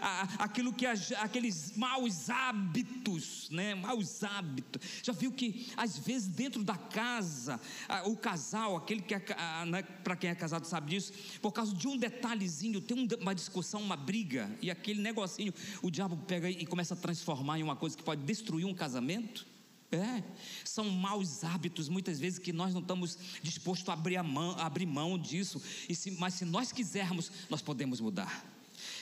a, 0.00 0.22
aquilo 0.44 0.72
que 0.72 0.86
aqueles 0.86 1.76
maus 1.76 2.28
hábitos, 2.30 3.48
né? 3.50 3.74
Maus 3.74 4.22
hábitos. 4.22 4.82
Já 5.02 5.12
viu 5.12 5.32
que 5.32 5.68
às 5.76 5.98
vezes 5.98 6.28
dentro 6.28 6.62
da 6.62 6.76
casa, 6.76 7.60
o 8.04 8.16
casal 8.16 8.76
aquele 8.76 9.02
que 9.02 9.14
é, 9.14 9.20
né, 9.66 9.82
para 9.82 10.16
quem 10.16 10.30
é 10.30 10.34
casado 10.34 10.66
sabe 10.66 10.90
disso, 10.90 11.12
por 11.40 11.52
causa 11.52 11.74
de 11.74 11.88
um 11.88 11.96
detalhezinho, 11.96 12.80
tem 12.80 13.08
uma 13.20 13.34
discussão, 13.34 13.80
uma 13.80 13.96
briga, 13.96 14.50
e 14.60 14.70
aquele 14.70 15.00
negocinho, 15.00 15.52
o 15.82 15.90
diabo 15.90 16.16
pega 16.16 16.48
e 16.48 16.66
começa 16.66 16.94
a 16.94 16.96
transformar 16.96 17.58
em 17.58 17.62
uma 17.62 17.76
coisa 17.76 17.96
que 17.96 18.02
pode 18.02 18.22
destruir 18.22 18.66
um 18.66 18.74
casamento. 18.74 19.46
É, 19.92 20.22
são 20.64 20.90
maus 20.90 21.44
hábitos 21.44 21.88
muitas 21.88 22.18
vezes 22.18 22.40
que 22.40 22.52
nós 22.52 22.74
não 22.74 22.80
estamos 22.80 23.16
dispostos 23.40 23.88
a 23.88 23.92
abrir, 23.92 24.16
a 24.16 24.22
mão, 24.22 24.56
a 24.58 24.66
abrir 24.66 24.84
mão 24.84 25.16
disso, 25.16 25.62
se, 25.88 26.10
mas 26.10 26.34
se 26.34 26.44
nós 26.44 26.72
quisermos, 26.72 27.30
nós 27.48 27.62
podemos 27.62 28.00
mudar. 28.00 28.55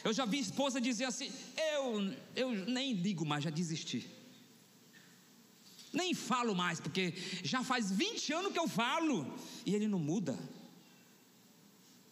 Eu 0.04 0.12
já 0.12 0.26
vi 0.26 0.38
esposa 0.38 0.80
dizer 0.80 1.06
assim: 1.06 1.32
eu, 1.56 2.14
eu 2.36 2.50
nem 2.66 2.92
ligo 2.92 3.24
mais, 3.24 3.42
já 3.42 3.50
desisti. 3.50 4.06
Nem 5.90 6.12
falo 6.12 6.54
mais, 6.54 6.78
porque 6.78 7.14
já 7.42 7.64
faz 7.64 7.90
20 7.90 8.32
anos 8.32 8.52
que 8.52 8.58
eu 8.58 8.68
falo 8.68 9.32
e 9.64 9.74
ele 9.74 9.88
não 9.88 9.98
muda. 9.98 10.38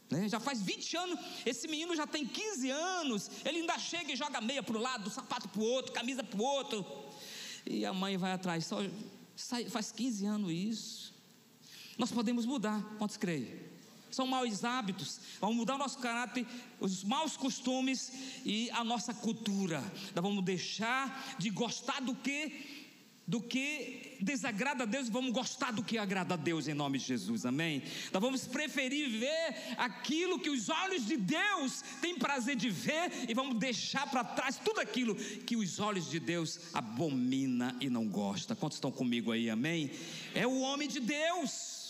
Né? 0.09 0.28
Já 0.28 0.40
faz 0.40 0.62
20 0.62 0.96
anos, 0.96 1.18
esse 1.44 1.66
menino 1.68 1.94
já 1.94 2.07
tem 2.07 2.26
15 2.26 2.70
anos, 2.70 3.31
ele 3.44 3.59
ainda 3.59 3.78
chega 3.78 4.12
e 4.12 4.16
joga 4.16 4.40
meia 4.40 4.62
para 4.62 4.76
o 4.76 4.81
lado, 4.81 5.11
sapato 5.11 5.48
para 5.48 5.61
o 5.61 5.64
outro, 5.64 5.92
camisa 5.92 6.22
para 6.22 6.40
o 6.40 6.44
outro. 6.44 6.87
E 7.66 7.85
a 7.85 7.92
mãe 7.92 8.16
vai 8.16 8.33
atrás, 8.33 8.66
só 8.66 8.78
sai, 9.37 9.68
faz 9.68 9.90
15 9.92 10.26
anos 10.26 10.50
isso. 10.50 11.14
Nós 11.98 12.11
podemos 12.11 12.46
mudar, 12.46 12.83
quantos 12.98 13.16
creem? 13.16 13.71
São 14.12 14.27
maus 14.27 14.62
hábitos, 14.62 15.18
vamos 15.40 15.57
mudar 15.57 15.75
o 15.75 15.79
nosso 15.79 15.98
caráter, 15.98 16.46
os 16.79 17.03
maus 17.03 17.37
costumes 17.37 18.12
e 18.44 18.70
a 18.70 18.85
nossa 18.85 19.12
cultura. 19.12 19.81
Nós 20.14 20.22
vamos 20.22 20.44
deixar 20.44 21.37
de 21.38 21.51
gostar 21.51 22.01
do 22.01 22.14
que 22.14 22.81
do 23.27 23.40
que 23.40 24.16
desagrada 24.20 24.83
a 24.83 24.87
Deus, 24.87 25.09
vamos 25.09 25.33
gostar 25.33 25.72
do 25.72 25.83
que 25.83 25.96
agrada 25.96 26.35
a 26.35 26.37
Deus 26.37 26.66
em 26.68 26.75
nome 26.75 26.98
de 26.98 27.07
Jesus, 27.07 27.46
amém? 27.46 27.83
Nós 28.12 28.20
vamos 28.20 28.46
preferir 28.46 29.09
ver 29.09 29.75
aquilo 29.79 30.38
que 30.38 30.51
os 30.51 30.68
olhos 30.68 31.07
de 31.07 31.16
Deus 31.16 31.83
têm 32.01 32.18
prazer 32.18 32.57
de 32.57 32.68
ver 32.68 33.11
e 33.29 33.33
vamos 33.33 33.59
deixar 33.59 34.11
para 34.11 34.25
trás 34.25 34.59
tudo 34.59 34.81
aquilo 34.81 35.14
que 35.14 35.57
os 35.57 35.79
olhos 35.79 36.11
de 36.11 36.18
Deus 36.18 36.59
abomina 36.75 37.77
e 37.81 37.88
não 37.88 38.07
gosta. 38.07 38.57
Quantos 38.57 38.77
estão 38.77 38.90
comigo 38.90 39.33
aí, 39.33 39.48
amém? 39.48 39.90
É 40.35 40.46
o 40.46 40.61
homem 40.61 40.88
de 40.88 41.01
Deus. 41.01 41.81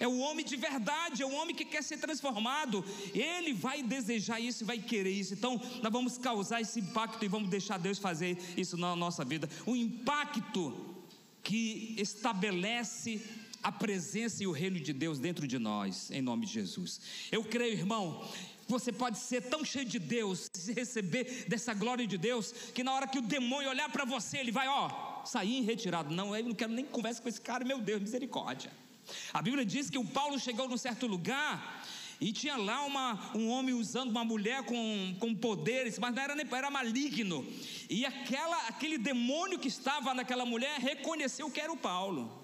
É 0.00 0.08
o 0.08 0.18
homem 0.18 0.44
de 0.44 0.56
verdade, 0.56 1.22
é 1.22 1.26
o 1.26 1.32
homem 1.32 1.54
que 1.54 1.64
quer 1.64 1.82
ser 1.82 1.98
transformado. 1.98 2.84
Ele 3.14 3.52
vai 3.52 3.82
desejar 3.82 4.40
isso 4.40 4.64
e 4.64 4.66
vai 4.66 4.78
querer 4.78 5.10
isso. 5.10 5.34
Então, 5.34 5.60
nós 5.82 5.92
vamos 5.92 6.18
causar 6.18 6.60
esse 6.60 6.80
impacto 6.80 7.24
e 7.24 7.28
vamos 7.28 7.48
deixar 7.48 7.78
Deus 7.78 7.98
fazer 7.98 8.36
isso 8.56 8.76
na 8.76 8.96
nossa 8.96 9.24
vida. 9.24 9.48
Um 9.66 9.76
impacto 9.76 10.74
que 11.42 11.94
estabelece 11.98 13.20
a 13.62 13.70
presença 13.70 14.42
e 14.42 14.46
o 14.46 14.52
reino 14.52 14.80
de 14.80 14.92
Deus 14.92 15.18
dentro 15.18 15.46
de 15.46 15.58
nós, 15.58 16.10
em 16.10 16.20
nome 16.20 16.46
de 16.46 16.52
Jesus. 16.52 17.00
Eu 17.30 17.44
creio, 17.44 17.74
irmão, 17.74 18.28
você 18.66 18.90
pode 18.90 19.18
ser 19.18 19.42
tão 19.42 19.64
cheio 19.64 19.84
de 19.84 19.98
Deus, 19.98 20.48
receber 20.74 21.46
dessa 21.48 21.72
glória 21.74 22.06
de 22.06 22.18
Deus, 22.18 22.52
que 22.74 22.82
na 22.82 22.92
hora 22.92 23.06
que 23.06 23.18
o 23.18 23.22
demônio 23.22 23.70
olhar 23.70 23.88
para 23.90 24.04
você, 24.04 24.38
ele 24.38 24.50
vai, 24.50 24.66
ó, 24.66 25.24
sair 25.24 25.60
retirado. 25.62 26.12
Não, 26.12 26.36
eu 26.36 26.44
não 26.44 26.54
quero 26.54 26.72
nem 26.72 26.84
conversa 26.84 27.22
com 27.22 27.28
esse 27.28 27.40
cara, 27.40 27.64
meu 27.64 27.80
Deus, 27.80 28.00
misericórdia. 28.00 28.70
A 29.32 29.42
Bíblia 29.42 29.64
diz 29.64 29.90
que 29.90 29.98
o 29.98 30.04
Paulo 30.04 30.38
chegou 30.38 30.68
num 30.68 30.76
certo 30.76 31.06
lugar 31.06 31.84
e 32.20 32.32
tinha 32.32 32.56
lá 32.56 32.84
uma, 32.84 33.32
um 33.34 33.48
homem 33.48 33.74
usando 33.74 34.10
uma 34.10 34.24
mulher 34.24 34.62
com, 34.62 35.16
com 35.18 35.34
poderes, 35.34 35.98
mas 35.98 36.14
não 36.14 36.22
era, 36.22 36.34
nem, 36.34 36.46
era 36.52 36.70
maligno. 36.70 37.44
E 37.90 38.06
aquela, 38.06 38.68
aquele 38.68 38.96
demônio 38.96 39.58
que 39.58 39.68
estava 39.68 40.14
naquela 40.14 40.46
mulher 40.46 40.78
reconheceu 40.78 41.50
que 41.50 41.60
era 41.60 41.72
o 41.72 41.76
Paulo. 41.76 42.40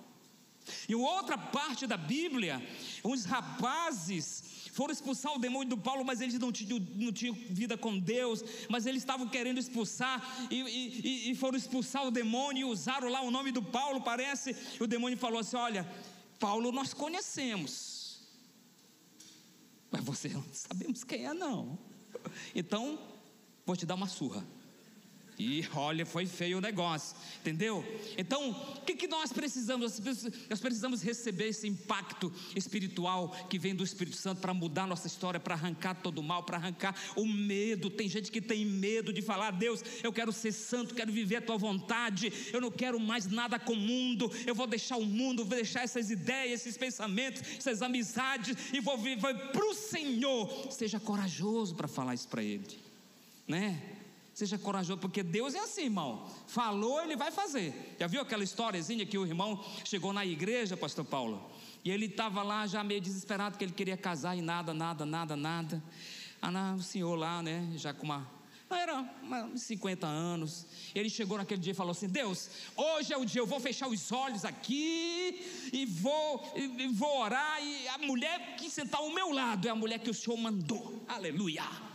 E 0.88 0.94
outra 0.94 1.38
parte 1.38 1.86
da 1.86 1.96
Bíblia, 1.96 2.60
os 3.02 3.24
rapazes 3.24 4.70
foram 4.72 4.92
expulsar 4.92 5.32
o 5.34 5.38
demônio 5.38 5.70
do 5.70 5.78
Paulo, 5.78 6.04
mas 6.04 6.20
eles 6.20 6.38
não 6.38 6.52
tinham, 6.52 6.78
não 6.94 7.12
tinham 7.12 7.34
vida 7.50 7.76
com 7.76 7.98
Deus, 7.98 8.44
mas 8.68 8.86
eles 8.86 9.02
estavam 9.02 9.26
querendo 9.26 9.58
expulsar, 9.58 10.48
e, 10.50 10.60
e, 10.60 11.30
e 11.30 11.34
foram 11.34 11.58
expulsar 11.58 12.06
o 12.06 12.10
demônio, 12.10 12.60
e 12.60 12.70
usaram 12.70 13.08
lá 13.08 13.20
o 13.20 13.30
nome 13.30 13.50
do 13.50 13.62
Paulo, 13.62 14.00
parece, 14.00 14.54
e 14.78 14.82
o 14.82 14.86
demônio 14.86 15.18
falou 15.18 15.40
assim: 15.40 15.56
Olha, 15.56 15.88
Paulo 16.38 16.70
nós 16.70 16.94
conhecemos, 16.94 18.20
mas 19.90 20.04
você 20.04 20.28
não 20.28 20.44
sabemos 20.52 21.04
quem 21.04 21.26
é, 21.26 21.34
não. 21.34 21.78
Então, 22.54 22.98
vou 23.66 23.76
te 23.76 23.84
dar 23.84 23.94
uma 23.94 24.08
surra. 24.08 24.44
E 25.38 25.64
olha, 25.72 26.04
foi 26.04 26.26
feio 26.26 26.58
o 26.58 26.60
negócio, 26.60 27.16
entendeu? 27.40 27.84
Então, 28.16 28.50
o 28.50 28.80
que, 28.80 28.96
que 28.96 29.06
nós 29.06 29.32
precisamos? 29.32 30.00
Nós 30.50 30.58
precisamos 30.58 31.00
receber 31.00 31.48
esse 31.48 31.68
impacto 31.68 32.32
espiritual 32.56 33.28
que 33.48 33.56
vem 33.56 33.72
do 33.72 33.84
Espírito 33.84 34.16
Santo 34.16 34.40
para 34.40 34.52
mudar 34.52 34.88
nossa 34.88 35.06
história, 35.06 35.38
para 35.38 35.54
arrancar 35.54 35.94
todo 35.94 36.18
o 36.18 36.22
mal, 36.24 36.42
para 36.42 36.56
arrancar 36.56 36.92
o 37.14 37.24
medo. 37.24 37.88
Tem 37.88 38.08
gente 38.08 38.32
que 38.32 38.40
tem 38.40 38.66
medo 38.66 39.12
de 39.12 39.22
falar: 39.22 39.52
Deus, 39.52 39.80
eu 40.02 40.12
quero 40.12 40.32
ser 40.32 40.50
santo, 40.50 40.92
quero 40.92 41.12
viver 41.12 41.36
a 41.36 41.42
tua 41.42 41.56
vontade, 41.56 42.32
eu 42.52 42.60
não 42.60 42.72
quero 42.72 42.98
mais 42.98 43.26
nada 43.26 43.60
com 43.60 43.74
o 43.74 43.76
mundo, 43.76 44.28
eu 44.44 44.56
vou 44.56 44.66
deixar 44.66 44.96
o 44.96 45.06
mundo, 45.06 45.44
vou 45.44 45.56
deixar 45.56 45.84
essas 45.84 46.10
ideias, 46.10 46.62
esses 46.62 46.76
pensamentos, 46.76 47.42
essas 47.56 47.80
amizades 47.80 48.56
e 48.72 48.80
vou 48.80 48.98
viver 48.98 49.52
para 49.52 49.64
o 49.64 49.72
Senhor. 49.72 50.72
Seja 50.72 50.98
corajoso 50.98 51.76
para 51.76 51.86
falar 51.86 52.14
isso 52.14 52.26
para 52.26 52.42
Ele, 52.42 52.66
né? 53.46 53.97
Seja 54.38 54.56
corajoso, 54.56 55.00
porque 55.00 55.20
Deus 55.20 55.52
é 55.56 55.58
assim, 55.58 55.86
irmão. 55.86 56.24
Falou, 56.46 57.02
ele 57.02 57.16
vai 57.16 57.32
fazer. 57.32 57.96
Já 57.98 58.06
viu 58.06 58.20
aquela 58.20 58.44
historiazinha 58.44 59.04
que 59.04 59.18
o 59.18 59.26
irmão 59.26 59.60
chegou 59.84 60.12
na 60.12 60.24
igreja, 60.24 60.76
pastor 60.76 61.04
Paulo? 61.04 61.50
E 61.84 61.90
ele 61.90 62.06
estava 62.06 62.44
lá 62.44 62.64
já 62.64 62.84
meio 62.84 63.00
desesperado, 63.00 63.58
que 63.58 63.64
ele 63.64 63.72
queria 63.72 63.96
casar 63.96 64.38
e 64.38 64.40
nada, 64.40 64.72
nada, 64.72 65.04
nada, 65.04 65.34
nada. 65.34 65.82
Ah, 66.40 66.76
o 66.78 66.80
senhor 66.80 67.16
lá, 67.16 67.42
né, 67.42 67.68
já 67.74 67.92
com 67.92 68.04
uma. 68.04 68.30
Era 68.70 69.04
uns 69.52 69.62
50 69.62 70.06
anos. 70.06 70.66
Ele 70.94 71.10
chegou 71.10 71.36
naquele 71.36 71.60
dia 71.60 71.72
e 71.72 71.74
falou 71.74 71.90
assim: 71.90 72.06
Deus, 72.06 72.48
hoje 72.76 73.12
é 73.12 73.16
o 73.16 73.24
dia, 73.24 73.40
eu 73.40 73.46
vou 73.46 73.58
fechar 73.58 73.88
os 73.88 74.12
olhos 74.12 74.44
aqui 74.44 75.68
e 75.72 75.84
vou, 75.84 76.52
e 76.54 76.86
vou 76.86 77.22
orar. 77.22 77.60
E 77.60 77.88
a 77.88 77.98
mulher 77.98 78.54
que 78.56 78.70
sentar 78.70 79.00
ao 79.00 79.10
meu 79.10 79.32
lado 79.32 79.66
é 79.66 79.70
a 79.72 79.74
mulher 79.74 79.98
que 79.98 80.10
o 80.10 80.14
Senhor 80.14 80.36
mandou. 80.36 81.04
Aleluia. 81.08 81.87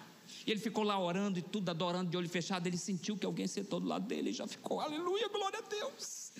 E 0.45 0.51
ele 0.51 0.59
ficou 0.59 0.83
lá 0.83 0.99
orando 0.99 1.39
e 1.39 1.41
tudo, 1.41 1.69
adorando 1.69 2.09
de 2.09 2.17
olho 2.17 2.29
fechado. 2.29 2.67
Ele 2.67 2.77
sentiu 2.77 3.17
que 3.17 3.25
alguém 3.25 3.47
sentou 3.47 3.79
do 3.79 3.87
lado 3.87 4.05
dele 4.05 4.31
e 4.31 4.33
já 4.33 4.45
ficou, 4.45 4.79
aleluia, 4.81 5.27
glória 5.29 5.59
a 5.59 5.61
Deus. 5.61 6.31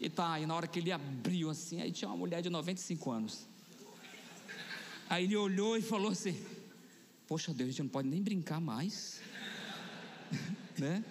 E 0.00 0.10
tá, 0.10 0.40
e 0.40 0.46
na 0.46 0.54
hora 0.56 0.66
que 0.66 0.80
ele 0.80 0.90
abriu 0.90 1.48
assim, 1.48 1.80
aí 1.80 1.92
tinha 1.92 2.08
uma 2.08 2.16
mulher 2.16 2.42
de 2.42 2.50
95 2.50 3.10
anos. 3.10 3.46
Aí 5.08 5.24
ele 5.24 5.36
olhou 5.36 5.76
e 5.76 5.82
falou 5.82 6.10
assim: 6.10 6.36
Poxa 7.28 7.54
Deus, 7.54 7.68
a 7.68 7.70
gente 7.70 7.82
não 7.82 7.88
pode 7.88 8.08
nem 8.08 8.20
brincar 8.20 8.60
mais. 8.60 9.20
né? 10.78 11.04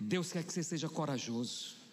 Deus 0.00 0.32
quer 0.32 0.42
que 0.42 0.52
você 0.52 0.62
seja 0.62 0.88
corajoso. 0.88 1.83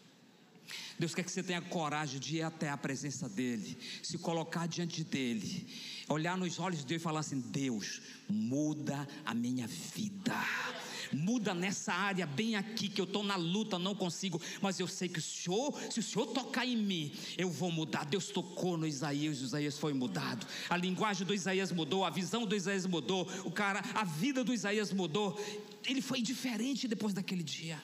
Deus 0.97 1.15
quer 1.15 1.23
que 1.23 1.31
você 1.31 1.41
tenha 1.43 1.61
coragem 1.61 2.19
de 2.19 2.37
ir 2.37 2.41
até 2.43 2.69
a 2.69 2.77
presença 2.77 3.27
dEle, 3.27 3.77
se 4.03 4.17
colocar 4.17 4.67
diante 4.67 5.03
dEle, 5.03 5.67
olhar 6.07 6.37
nos 6.37 6.59
olhos 6.59 6.83
dele 6.83 6.99
e 6.99 7.03
falar 7.03 7.21
assim: 7.21 7.39
Deus, 7.39 8.01
muda 8.29 9.07
a 9.25 9.33
minha 9.33 9.67
vida. 9.67 10.35
Muda 11.11 11.53
nessa 11.53 11.93
área 11.93 12.25
bem 12.25 12.55
aqui 12.55 12.87
que 12.87 13.01
eu 13.01 13.05
estou 13.05 13.23
na 13.23 13.35
luta, 13.35 13.77
não 13.77 13.93
consigo, 13.93 14.41
mas 14.61 14.79
eu 14.79 14.87
sei 14.87 15.09
que 15.09 15.19
o 15.19 15.21
Senhor, 15.21 15.77
se 15.91 15.99
o 15.99 16.03
Senhor 16.03 16.27
tocar 16.27 16.65
em 16.65 16.77
mim, 16.77 17.11
eu 17.37 17.49
vou 17.49 17.71
mudar. 17.71 18.05
Deus 18.05 18.27
tocou 18.27 18.77
no 18.77 18.87
Isaías, 18.87 19.41
o 19.41 19.45
Isaías 19.45 19.77
foi 19.77 19.93
mudado. 19.93 20.47
A 20.69 20.77
linguagem 20.77 21.27
do 21.27 21.33
Isaías 21.33 21.71
mudou, 21.71 22.05
a 22.05 22.09
visão 22.09 22.45
do 22.45 22.55
Isaías 22.55 22.85
mudou, 22.85 23.27
o 23.43 23.51
cara, 23.51 23.81
a 23.93 24.03
vida 24.03 24.43
do 24.43 24.53
Isaías 24.53 24.93
mudou. 24.93 25.37
Ele 25.85 26.01
foi 26.01 26.21
diferente 26.21 26.87
depois 26.87 27.13
daquele 27.13 27.43
dia. 27.43 27.81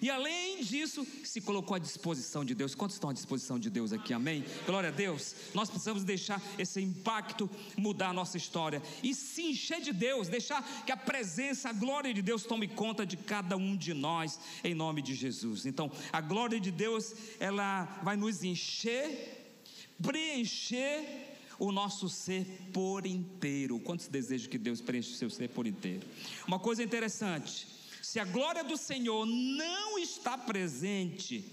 E 0.00 0.10
além 0.10 0.62
disso, 0.62 1.06
se 1.24 1.40
colocou 1.40 1.74
à 1.74 1.78
disposição 1.78 2.44
de 2.44 2.54
Deus. 2.54 2.74
Quantos 2.74 2.96
estão 2.96 3.10
à 3.10 3.12
disposição 3.12 3.58
de 3.58 3.70
Deus 3.70 3.92
aqui? 3.92 4.12
Amém? 4.12 4.44
Glória 4.64 4.88
a 4.88 4.92
Deus. 4.92 5.34
Nós 5.54 5.68
precisamos 5.68 6.04
deixar 6.04 6.42
esse 6.58 6.80
impacto 6.80 7.48
mudar 7.76 8.10
a 8.10 8.12
nossa 8.12 8.36
história 8.36 8.82
e 9.02 9.14
se 9.14 9.42
encher 9.42 9.80
de 9.80 9.92
Deus, 9.92 10.28
deixar 10.28 10.62
que 10.84 10.92
a 10.92 10.96
presença, 10.96 11.68
a 11.68 11.72
glória 11.72 12.12
de 12.12 12.22
Deus 12.22 12.44
tome 12.44 12.68
conta 12.68 13.04
de 13.04 13.16
cada 13.16 13.56
um 13.56 13.76
de 13.76 13.92
nós, 13.92 14.38
em 14.64 14.74
nome 14.74 15.02
de 15.02 15.14
Jesus. 15.14 15.66
Então, 15.66 15.90
a 16.12 16.20
glória 16.20 16.58
de 16.58 16.70
Deus, 16.70 17.14
ela 17.38 17.84
vai 18.02 18.16
nos 18.16 18.42
encher, 18.42 19.54
preencher 20.02 21.34
o 21.58 21.72
nosso 21.72 22.08
ser 22.08 22.44
por 22.72 23.06
inteiro. 23.06 23.80
Quantos 23.80 24.08
desejam 24.08 24.50
que 24.50 24.58
Deus 24.58 24.80
preencha 24.80 25.10
o 25.10 25.14
seu 25.14 25.30
ser 25.30 25.48
por 25.48 25.66
inteiro? 25.66 26.06
Uma 26.46 26.58
coisa 26.58 26.82
interessante 26.82 27.75
se 28.06 28.20
a 28.20 28.24
glória 28.24 28.62
do 28.62 28.76
Senhor 28.76 29.26
não 29.26 29.98
está 29.98 30.38
presente 30.38 31.44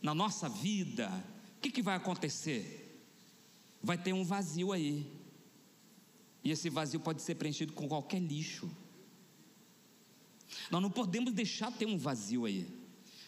na 0.00 0.14
nossa 0.14 0.48
vida, 0.48 1.10
o 1.58 1.60
que, 1.60 1.70
que 1.70 1.82
vai 1.82 1.94
acontecer? 1.94 3.06
Vai 3.82 3.98
ter 3.98 4.14
um 4.14 4.24
vazio 4.24 4.72
aí. 4.72 5.06
E 6.42 6.50
esse 6.50 6.70
vazio 6.70 7.00
pode 7.00 7.20
ser 7.20 7.34
preenchido 7.34 7.74
com 7.74 7.86
qualquer 7.86 8.18
lixo. 8.18 8.74
Nós 10.70 10.80
não 10.80 10.90
podemos 10.90 11.34
deixar 11.34 11.70
ter 11.70 11.84
um 11.84 11.98
vazio 11.98 12.46
aí. 12.46 12.66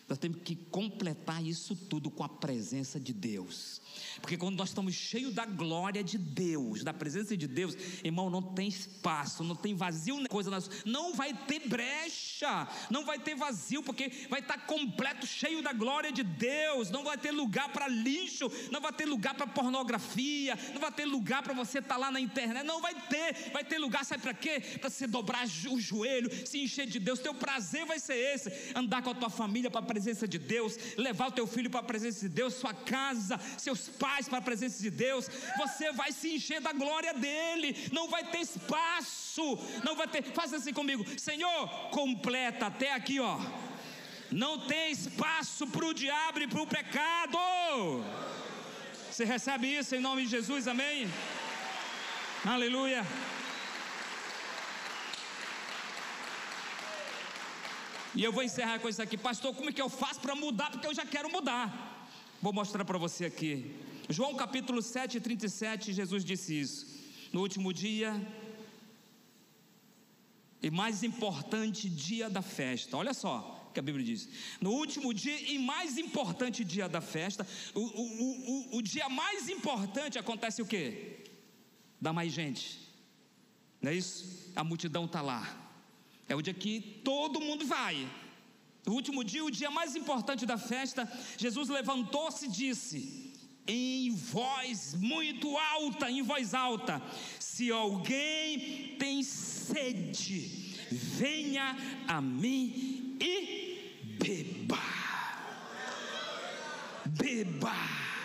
Nós 0.08 0.18
temos 0.18 0.38
que 0.44 0.54
completar 0.54 1.44
isso 1.44 1.74
tudo 1.74 2.10
com 2.10 2.22
a 2.22 2.28
presença 2.28 3.00
de 3.00 3.12
Deus. 3.12 3.82
Porque 4.20 4.36
quando 4.36 4.56
nós 4.56 4.68
estamos 4.68 4.94
cheios 4.94 5.34
da 5.34 5.44
glória 5.44 6.02
de 6.02 6.16
Deus, 6.16 6.84
da 6.84 6.94
presença 6.94 7.36
de 7.36 7.48
Deus, 7.48 7.76
irmão, 8.04 8.30
não 8.30 8.40
tem 8.40 8.68
espaço, 8.68 9.42
não 9.42 9.56
tem 9.56 9.74
vazio, 9.74 10.16
coisa 10.28 10.50
não 10.84 11.12
vai 11.14 11.34
ter 11.34 11.66
brecha, 11.68 12.68
não 12.88 13.04
vai 13.04 13.18
ter 13.18 13.34
vazio, 13.34 13.82
porque 13.82 14.26
vai 14.30 14.40
estar 14.40 14.58
completo, 14.66 15.26
cheio 15.26 15.60
da 15.60 15.72
glória 15.72 16.12
de 16.12 16.22
Deus, 16.22 16.88
não 16.90 17.02
vai 17.02 17.18
ter 17.18 17.32
lugar 17.32 17.72
para 17.72 17.88
lixo, 17.88 18.50
não 18.70 18.80
vai 18.80 18.92
ter 18.92 19.06
lugar 19.06 19.34
para 19.34 19.46
pornografia, 19.46 20.56
não 20.72 20.80
vai 20.80 20.92
ter 20.92 21.04
lugar 21.04 21.42
para 21.42 21.52
você 21.52 21.80
estar 21.80 21.96
lá 21.96 22.12
na 22.12 22.20
internet, 22.20 22.64
não 22.64 22.80
vai 22.80 22.94
ter, 23.08 23.50
vai 23.52 23.64
ter 23.64 23.78
lugar, 23.78 24.04
sabe 24.04 24.22
para 24.22 24.34
quê? 24.34 24.60
Para 24.80 24.88
você 24.88 25.06
dobrar 25.06 25.46
o 25.68 25.80
joelho, 25.80 26.30
se 26.46 26.60
encher 26.60 26.86
de 26.86 27.00
Deus, 27.00 27.18
teu 27.18 27.34
prazer 27.34 27.84
vai 27.86 27.98
ser 27.98 28.14
esse, 28.14 28.72
andar 28.74 29.02
com 29.02 29.10
a 29.10 29.14
tua 29.14 29.30
família 29.30 29.70
para 29.70 29.82
presença 29.96 30.28
de 30.28 30.38
Deus, 30.38 30.72
levar 31.06 31.28
o 31.28 31.36
teu 31.38 31.46
filho 31.46 31.70
para 31.70 31.80
a 31.80 31.90
presença 31.92 32.20
de 32.20 32.28
Deus, 32.40 32.52
sua 32.54 32.74
casa, 32.74 33.40
seus 33.56 33.88
paz 33.88 34.28
para 34.28 34.38
a 34.38 34.48
presença 34.50 34.82
de 34.82 34.90
Deus, 34.90 35.26
você 35.56 35.90
vai 36.00 36.10
se 36.12 36.28
encher 36.34 36.60
da 36.60 36.72
glória 36.82 37.14
dele, 37.14 37.68
não 37.92 38.06
vai 38.14 38.22
ter 38.32 38.40
espaço, 38.40 39.46
não 39.82 39.96
vai 39.96 40.06
ter, 40.06 40.22
faça 40.40 40.56
assim 40.56 40.74
comigo, 40.80 41.02
Senhor, 41.18 41.68
completa 41.98 42.66
até 42.66 42.92
aqui, 42.92 43.18
ó. 43.20 43.38
Não 44.30 44.54
tem 44.66 44.90
espaço 44.90 45.66
para 45.66 45.86
o 45.86 45.94
diabo 45.94 46.40
e 46.40 46.48
para 46.52 46.60
o 46.60 46.66
pecado. 46.66 47.38
Você 49.10 49.24
recebe 49.24 49.66
isso 49.78 49.94
em 49.96 50.00
nome 50.00 50.24
de 50.24 50.30
Jesus, 50.36 50.68
amém? 50.68 51.08
Aleluia. 52.44 53.02
E 58.16 58.24
eu 58.24 58.32
vou 58.32 58.42
encerrar 58.42 58.78
com 58.78 58.88
isso 58.88 59.02
aqui, 59.02 59.18
pastor. 59.18 59.54
Como 59.54 59.68
é 59.68 59.72
que 59.72 59.80
eu 59.80 59.90
faço 59.90 60.20
para 60.20 60.34
mudar? 60.34 60.70
Porque 60.70 60.86
eu 60.86 60.94
já 60.94 61.04
quero 61.04 61.30
mudar. 61.30 62.08
Vou 62.40 62.50
mostrar 62.50 62.82
para 62.82 62.96
você 62.96 63.26
aqui. 63.26 63.76
João 64.08 64.34
capítulo 64.34 64.80
7, 64.80 65.20
37, 65.20 65.92
Jesus 65.92 66.24
disse 66.24 66.58
isso. 66.58 66.86
No 67.30 67.42
último 67.42 67.74
dia, 67.74 68.14
e 70.62 70.70
mais 70.70 71.02
importante 71.02 71.90
dia 71.90 72.30
da 72.30 72.40
festa, 72.40 72.96
olha 72.96 73.12
só, 73.12 73.70
que 73.74 73.80
a 73.80 73.82
Bíblia 73.82 74.06
diz. 74.06 74.28
No 74.62 74.70
último 74.70 75.12
dia 75.12 75.38
e 75.52 75.58
mais 75.58 75.98
importante 75.98 76.64
dia 76.64 76.88
da 76.88 77.02
festa, 77.02 77.46
o, 77.74 77.80
o, 77.80 78.72
o, 78.72 78.76
o 78.78 78.82
dia 78.82 79.10
mais 79.10 79.50
importante 79.50 80.18
acontece 80.18 80.62
o 80.62 80.66
quê? 80.66 81.22
Dá 82.00 82.14
mais 82.14 82.32
gente. 82.32 82.80
Não 83.82 83.90
é 83.90 83.94
isso? 83.94 84.50
A 84.56 84.64
multidão 84.64 85.04
está 85.04 85.20
lá. 85.20 85.65
É 86.28 86.34
o 86.34 86.42
dia 86.42 86.54
que 86.54 87.00
todo 87.04 87.40
mundo 87.40 87.64
vai. 87.66 88.08
No 88.84 88.92
último 88.92 89.24
dia, 89.24 89.44
o 89.44 89.50
dia 89.50 89.70
mais 89.70 89.96
importante 89.96 90.46
da 90.46 90.58
festa, 90.58 91.10
Jesus 91.36 91.68
levantou-se 91.68 92.46
e 92.46 92.48
disse: 92.48 93.26
em 93.66 94.10
voz 94.10 94.94
muito 94.94 95.56
alta, 95.58 96.08
em 96.10 96.22
voz 96.22 96.54
alta: 96.54 97.02
Se 97.40 97.70
alguém 97.70 98.96
tem 98.98 99.22
sede, 99.22 100.76
venha 100.90 101.76
a 102.06 102.20
mim 102.20 103.16
e 103.20 104.16
beba. 104.18 104.78
Beba. 107.06 108.15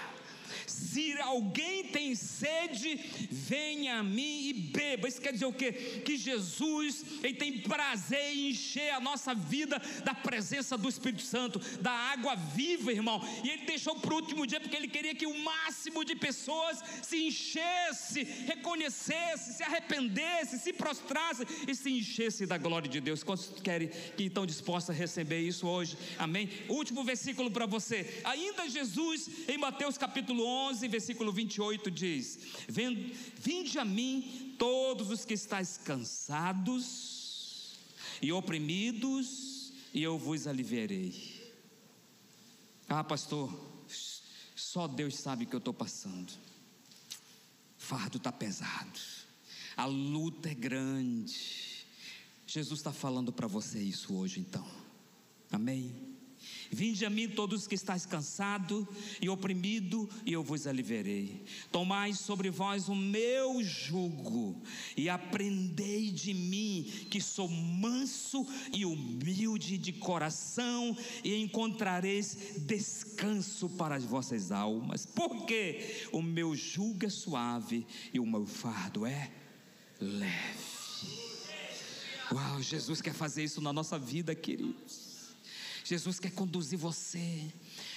Se 0.82 1.20
alguém 1.22 1.84
tem 1.86 2.16
sede, 2.16 3.00
venha 3.30 4.00
a 4.00 4.04
mim 4.04 4.48
e 4.50 4.54
beba. 4.54 5.08
Isso 5.08 5.22
quer 5.22 5.34
dizer 5.34 5.46
o 5.46 5.54
quê? 5.54 5.72
Que 6.06 6.18
Jesus 6.18 7.06
ele 7.24 7.36
tem 7.36 7.60
prazer 7.60 8.34
em 8.34 8.50
encher 8.50 8.92
a 8.92 9.00
nossa 9.00 9.34
vida 9.34 9.82
da 10.04 10.14
presença 10.14 10.78
do 10.78 10.90
Espírito 10.90 11.22
Santo, 11.22 11.60
da 11.82 11.92
água 11.92 12.36
viva, 12.36 12.92
irmão. 12.92 13.22
E 13.44 13.50
ele 13.50 13.66
deixou 13.66 13.96
para 13.96 14.14
o 14.14 14.18
último 14.18 14.48
dia 14.48 14.60
porque 14.60 14.76
ele 14.76 14.88
queria 14.88 15.14
que 15.14 15.28
o 15.28 15.44
máximo 15.44 16.04
de 16.04 16.16
pessoas 16.16 16.80
se 17.02 17.28
enchesse, 17.28 18.24
reconhecesse, 18.24 19.54
se 19.54 19.64
arrependesse, 19.64 20.60
se 20.60 20.74
prostrasse 20.74 21.44
e 21.68 21.76
se 21.76 21.92
enchesse 21.92 22.46
da 22.46 22.58
glória 22.58 22.90
de 22.90 23.00
Deus. 23.00 23.24
Quantos 23.24 23.52
querem 23.62 23.90
que 24.18 24.24
estão 24.24 24.46
dispostos 24.46 24.90
a 24.90 24.98
receber 24.98 25.42
isso 25.42 25.68
hoje? 25.68 25.98
Amém? 26.18 26.50
Último 26.68 27.04
versículo 27.04 27.52
para 27.52 27.66
você. 27.66 28.22
Ainda 28.24 28.68
Jesus 28.68 29.30
em 29.48 29.58
Mateus 29.58 29.98
capítulo 29.98 30.46
11 30.46 30.71
11, 30.72 30.88
versículo 30.88 31.34
28 31.34 31.92
diz: 31.92 32.40
Vinde 32.68 33.78
a 33.78 33.84
mim 33.86 34.56
todos 34.58 35.10
os 35.10 35.26
que 35.26 35.34
estáis 35.34 35.78
cansados 35.78 37.76
e 38.22 38.32
oprimidos, 38.32 39.74
e 39.94 40.02
eu 40.02 40.18
vos 40.18 40.48
aliviarei. 40.48 41.42
Ah, 42.88 43.04
pastor, 43.04 43.54
só 44.56 44.88
Deus 44.88 45.16
sabe 45.16 45.44
o 45.44 45.48
que 45.48 45.56
eu 45.56 45.60
estou 45.60 45.74
passando. 45.74 46.32
Fardo 47.78 48.18
está 48.18 48.32
pesado, 48.32 49.00
a 49.76 49.86
luta 49.86 50.50
é 50.50 50.54
grande. 50.54 51.86
Jesus 52.48 52.80
está 52.80 52.94
falando 52.94 53.34
para 53.34 53.48
você 53.48 53.80
isso 53.80 54.14
hoje, 54.14 54.40
então. 54.40 54.66
Amém? 55.52 56.11
Vinde 56.74 57.06
a 57.06 57.10
mim 57.10 57.28
todos 57.28 57.68
que 57.68 57.76
estáis 57.76 58.06
cansado 58.06 58.88
e 59.22 59.28
oprimido, 59.28 60.10
e 60.26 60.32
eu 60.32 60.42
vos 60.42 60.66
aliviarei. 60.66 61.44
Tomai 61.70 62.14
sobre 62.14 62.50
vós 62.50 62.88
o 62.88 62.96
meu 62.96 63.62
jugo 63.62 64.56
e 64.96 65.10
aprendei 65.10 66.12
de 66.12 66.34
mim, 66.34 66.90
que 67.10 67.20
sou 67.20 67.50
manso 67.50 68.48
e 68.72 68.86
humilde 68.86 69.78
de 69.78 69.92
coração, 69.92 70.96
e 71.26 71.36
encontrareis 71.36 72.38
descanso 72.60 73.68
para 73.72 73.96
as 73.96 74.06
vossas 74.06 74.50
almas. 74.50 75.06
Porque 75.06 76.08
o 76.14 76.22
meu 76.22 76.56
jugo 76.56 77.06
é 77.06 77.10
suave 77.10 77.86
e 78.14 78.20
o 78.20 78.26
meu 78.26 78.46
fardo 78.46 79.06
é 79.06 79.30
leve. 80.00 80.72
Uau, 82.32 82.62
Jesus 82.62 83.02
quer 83.02 83.14
fazer 83.14 83.44
isso 83.44 83.60
na 83.60 83.74
nossa 83.74 84.00
vida, 84.00 84.34
queridos. 84.34 85.11
Jesus 85.92 86.22
quer 86.22 86.32
conduzir 86.32 86.80
você 86.80 87.52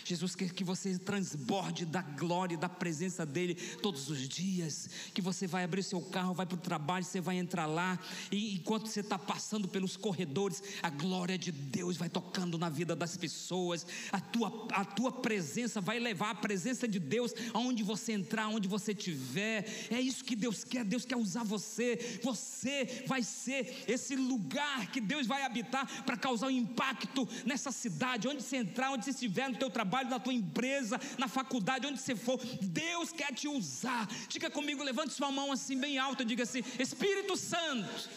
Jesus 0.04 0.34
quer 0.34 0.52
que 0.52 0.64
você 0.64 0.98
transborde 0.98 1.84
da 1.84 2.02
glória 2.02 2.56
da 2.56 2.68
presença 2.68 3.24
dEle 3.24 3.54
todos 3.54 4.10
os 4.10 4.28
dias. 4.28 4.88
Que 5.12 5.22
você 5.22 5.46
vai 5.46 5.64
abrir 5.64 5.82
seu 5.82 6.00
carro, 6.00 6.34
vai 6.34 6.46
para 6.46 6.56
o 6.56 6.60
trabalho, 6.60 7.04
você 7.04 7.20
vai 7.20 7.36
entrar 7.36 7.66
lá, 7.66 7.98
e 8.30 8.54
enquanto 8.54 8.86
você 8.86 9.00
está 9.00 9.18
passando 9.18 9.68
pelos 9.68 9.96
corredores, 9.96 10.62
a 10.82 10.90
glória 10.90 11.38
de 11.38 11.52
Deus 11.52 11.96
vai 11.96 12.08
tocando 12.08 12.58
na 12.58 12.68
vida 12.68 12.94
das 12.94 13.16
pessoas. 13.16 13.86
A 14.12 14.20
tua, 14.20 14.68
a 14.72 14.84
tua 14.84 15.12
presença 15.12 15.80
vai 15.80 15.98
levar 15.98 16.30
a 16.30 16.34
presença 16.34 16.86
de 16.86 16.98
Deus 16.98 17.32
aonde 17.52 17.82
você 17.82 18.12
entrar, 18.12 18.44
aonde 18.44 18.68
você 18.68 18.92
estiver. 18.92 19.64
É 19.90 20.00
isso 20.00 20.24
que 20.24 20.36
Deus 20.36 20.64
quer. 20.64 20.84
Deus 20.84 21.04
quer 21.04 21.16
usar 21.16 21.44
você. 21.44 22.20
Você 22.22 23.04
vai 23.06 23.22
ser 23.22 23.84
esse 23.86 24.16
lugar 24.16 24.90
que 24.90 25.00
Deus 25.00 25.26
vai 25.26 25.42
habitar 25.42 26.04
para 26.04 26.16
causar 26.16 26.46
um 26.46 26.50
impacto 26.50 27.28
nessa 27.44 27.70
cidade, 27.70 28.28
onde 28.28 28.42
você 28.42 28.56
entrar, 28.56 28.90
onde 28.90 29.04
você 29.04 29.10
estiver 29.10 29.48
no 29.48 29.56
teu 29.56 29.70
trabalho, 29.74 30.08
na 30.08 30.18
tua 30.18 30.32
empresa, 30.32 30.98
na 31.18 31.28
faculdade, 31.28 31.86
onde 31.86 32.00
você 32.00 32.16
for. 32.16 32.38
Deus 32.62 33.12
quer 33.12 33.32
te 33.34 33.48
usar. 33.48 34.08
Diga 34.28 34.50
comigo, 34.50 34.82
levante 34.82 35.12
sua 35.12 35.30
mão 35.30 35.52
assim 35.52 35.78
bem 35.78 35.98
alta, 35.98 36.24
diga 36.24 36.44
assim: 36.44 36.62
Espírito 36.78 37.36
Santo, 37.36 38.08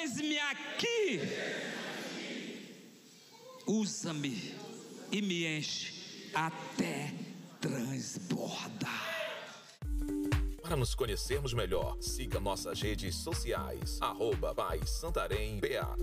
eis-me 0.00 0.38
aqui. 0.38 1.20
Usa-me 3.66 4.54
e 5.10 5.20
me 5.20 5.46
enche 5.58 6.30
até 6.34 7.12
transbordar. 7.60 9.14
Para 10.64 10.76
nos 10.76 10.94
conhecermos 10.94 11.52
melhor, 11.52 11.96
siga 12.00 12.40
nossas 12.40 12.80
redes 12.80 13.14
sociais, 13.16 13.98
arroba 14.00 14.54
Santarém 14.86 15.60
BA. 15.60 15.94